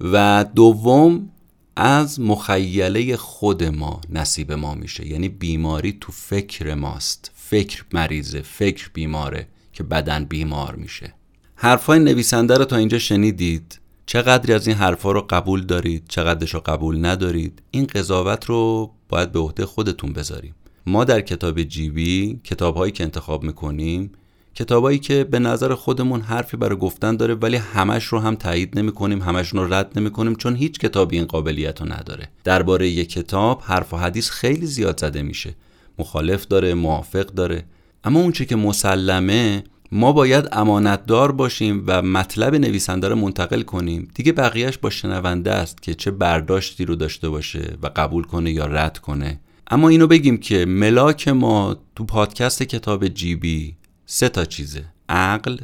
و 0.00 0.44
دوم 0.54 1.30
از 1.76 2.20
مخیله 2.20 3.16
خود 3.16 3.64
ما 3.64 4.00
نصیب 4.10 4.52
ما 4.52 4.74
میشه. 4.74 5.06
یعنی 5.06 5.28
بیماری 5.28 5.98
تو 6.00 6.12
فکر 6.12 6.74
ماست. 6.74 7.30
فکر 7.34 7.84
مریضه 7.92 8.42
فکر 8.42 8.90
بیماره 8.94 9.46
که 9.72 9.82
بدن 9.82 10.24
بیمار 10.24 10.76
میشه. 10.76 11.14
حرفای 11.62 11.98
نویسنده 11.98 12.54
رو 12.54 12.64
تا 12.64 12.76
اینجا 12.76 12.98
شنیدید؟ 12.98 13.80
چقدری 14.06 14.52
از 14.52 14.66
این 14.66 14.76
حرفا 14.76 15.12
رو 15.12 15.26
قبول 15.30 15.66
دارید؟ 15.66 16.04
چقدرش 16.08 16.54
رو 16.54 16.60
قبول 16.60 17.06
ندارید؟ 17.06 17.62
این 17.70 17.86
قضاوت 17.86 18.44
رو 18.44 18.90
باید 19.08 19.32
به 19.32 19.38
عهده 19.38 19.66
خودتون 19.66 20.12
بذاریم. 20.12 20.54
ما 20.86 21.04
در 21.04 21.20
کتاب 21.20 21.62
جیبی 21.62 22.40
کتابهایی 22.44 22.92
که 22.92 23.04
انتخاب 23.04 23.42
می‌کنیم 23.42 24.12
کتابایی 24.54 24.98
که 24.98 25.24
به 25.24 25.38
نظر 25.38 25.74
خودمون 25.74 26.20
حرفی 26.20 26.56
برای 26.56 26.78
گفتن 26.78 27.16
داره 27.16 27.34
ولی 27.34 27.56
همش 27.56 28.04
رو 28.04 28.18
هم 28.18 28.34
تایید 28.34 28.78
نمی 28.78 28.92
کنیم 28.92 29.22
همش 29.22 29.48
رو 29.48 29.74
رد 29.74 29.98
نمی 29.98 30.10
کنیم 30.10 30.34
چون 30.34 30.56
هیچ 30.56 30.78
کتابی 30.78 31.16
این 31.16 31.26
قابلیت 31.26 31.80
رو 31.80 31.92
نداره. 31.92 32.28
درباره 32.44 32.88
یک 32.88 33.10
کتاب 33.10 33.62
حرف 33.64 33.94
و 33.94 33.96
حدیث 33.96 34.30
خیلی 34.30 34.66
زیاد 34.66 35.00
زده 35.00 35.22
میشه. 35.22 35.54
مخالف 35.98 36.46
داره 36.46 36.74
موافق 36.74 37.26
داره. 37.26 37.64
اما 38.04 38.20
اونچه 38.20 38.44
که 38.44 38.56
مسلمه 38.56 39.64
ما 39.92 40.12
باید 40.12 40.48
امانتدار 40.52 41.32
باشیم 41.32 41.84
و 41.86 42.02
مطلب 42.02 42.54
نویسنده 42.54 43.08
رو 43.08 43.16
منتقل 43.16 43.62
کنیم. 43.62 44.08
دیگه 44.14 44.32
بقیهش 44.32 44.78
با 44.78 44.90
شنونده 44.90 45.52
است 45.52 45.82
که 45.82 45.94
چه 45.94 46.10
برداشتی 46.10 46.84
رو 46.84 46.94
داشته 46.96 47.28
باشه 47.28 47.78
و 47.82 47.90
قبول 47.96 48.24
کنه 48.24 48.50
یا 48.50 48.66
رد 48.66 48.98
کنه. 48.98 49.40
اما 49.70 49.88
اینو 49.88 50.06
بگیم 50.06 50.36
که 50.36 50.66
ملاک 50.66 51.28
ما 51.28 51.76
تو 51.96 52.04
پادکست 52.04 52.62
کتاب 52.62 53.08
جیبی 53.08 53.76
سه 54.06 54.28
تا 54.28 54.44
چیزه. 54.44 54.84
عقل، 55.08 55.56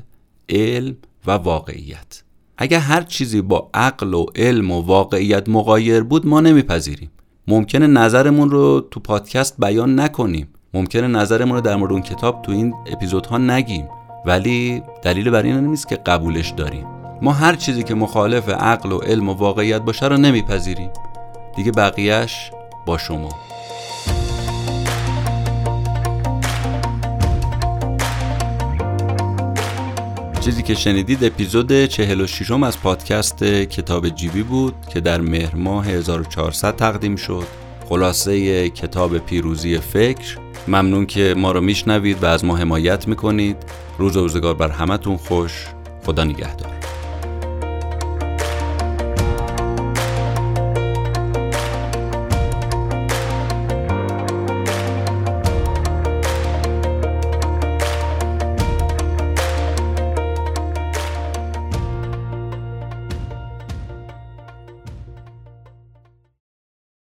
علم 0.48 0.96
و 1.26 1.30
واقعیت. 1.30 2.22
اگر 2.58 2.78
هر 2.78 3.02
چیزی 3.02 3.40
با 3.40 3.70
عقل 3.74 4.14
و 4.14 4.26
علم 4.36 4.70
و 4.70 4.80
واقعیت 4.80 5.48
مقایر 5.48 6.02
بود 6.02 6.26
ما 6.26 6.40
نمیپذیریم. 6.40 7.10
ممکنه 7.48 7.86
نظرمون 7.86 8.50
رو 8.50 8.88
تو 8.90 9.00
پادکست 9.00 9.60
بیان 9.60 10.00
نکنیم. 10.00 10.48
ممکنه 10.74 11.06
نظرمون 11.06 11.54
رو 11.54 11.60
در 11.60 11.76
مورد 11.76 11.92
اون 11.92 12.02
کتاب 12.02 12.42
تو 12.42 12.52
این 12.52 12.74
اپیزودها 12.86 13.38
نگیم. 13.38 13.88
ولی 14.26 14.82
دلیل 15.02 15.30
بر 15.30 15.42
این 15.42 15.56
نیست 15.56 15.88
که 15.88 15.96
قبولش 15.96 16.50
داریم 16.50 16.86
ما 17.22 17.32
هر 17.32 17.54
چیزی 17.54 17.82
که 17.82 17.94
مخالف 17.94 18.48
عقل 18.48 18.92
و 18.92 18.98
علم 18.98 19.28
و 19.28 19.32
واقعیت 19.32 19.82
باشه 19.82 20.06
رو 20.06 20.16
نمیپذیریم. 20.16 20.90
دیگه 21.56 21.72
بقیهش 21.72 22.50
با 22.86 22.98
شما. 22.98 23.28
چیزی 30.40 30.62
که 30.62 30.74
شنیدید 30.74 31.24
اپیزود 31.24 31.86
46 31.86 32.50
م 32.50 32.62
از 32.62 32.80
پادکست 32.80 33.44
کتاب 33.44 34.08
جیبی 34.08 34.42
بود 34.42 34.74
که 34.92 35.00
در 35.00 35.20
مهر 35.20 35.56
ماه 35.56 35.86
1400 35.86 36.76
تقدیم 36.76 37.16
شد. 37.16 37.46
خلاصه 37.88 38.68
کتاب 38.70 39.18
پیروزی 39.18 39.78
فکر. 39.78 40.38
ممنون 40.68 41.06
که 41.06 41.34
ما 41.36 41.52
رو 41.52 41.60
میشنوید 41.60 42.22
و 42.22 42.26
از 42.26 42.44
ما 42.44 42.56
حمایت 42.56 43.08
می‌کنید. 43.08 43.56
روز 43.98 44.16
و 44.16 44.20
روزگار 44.20 44.54
بر 44.54 44.68
همتون 44.68 45.16
خوش. 45.16 45.66
خدا 46.04 46.24
نگهدار. 46.24 46.75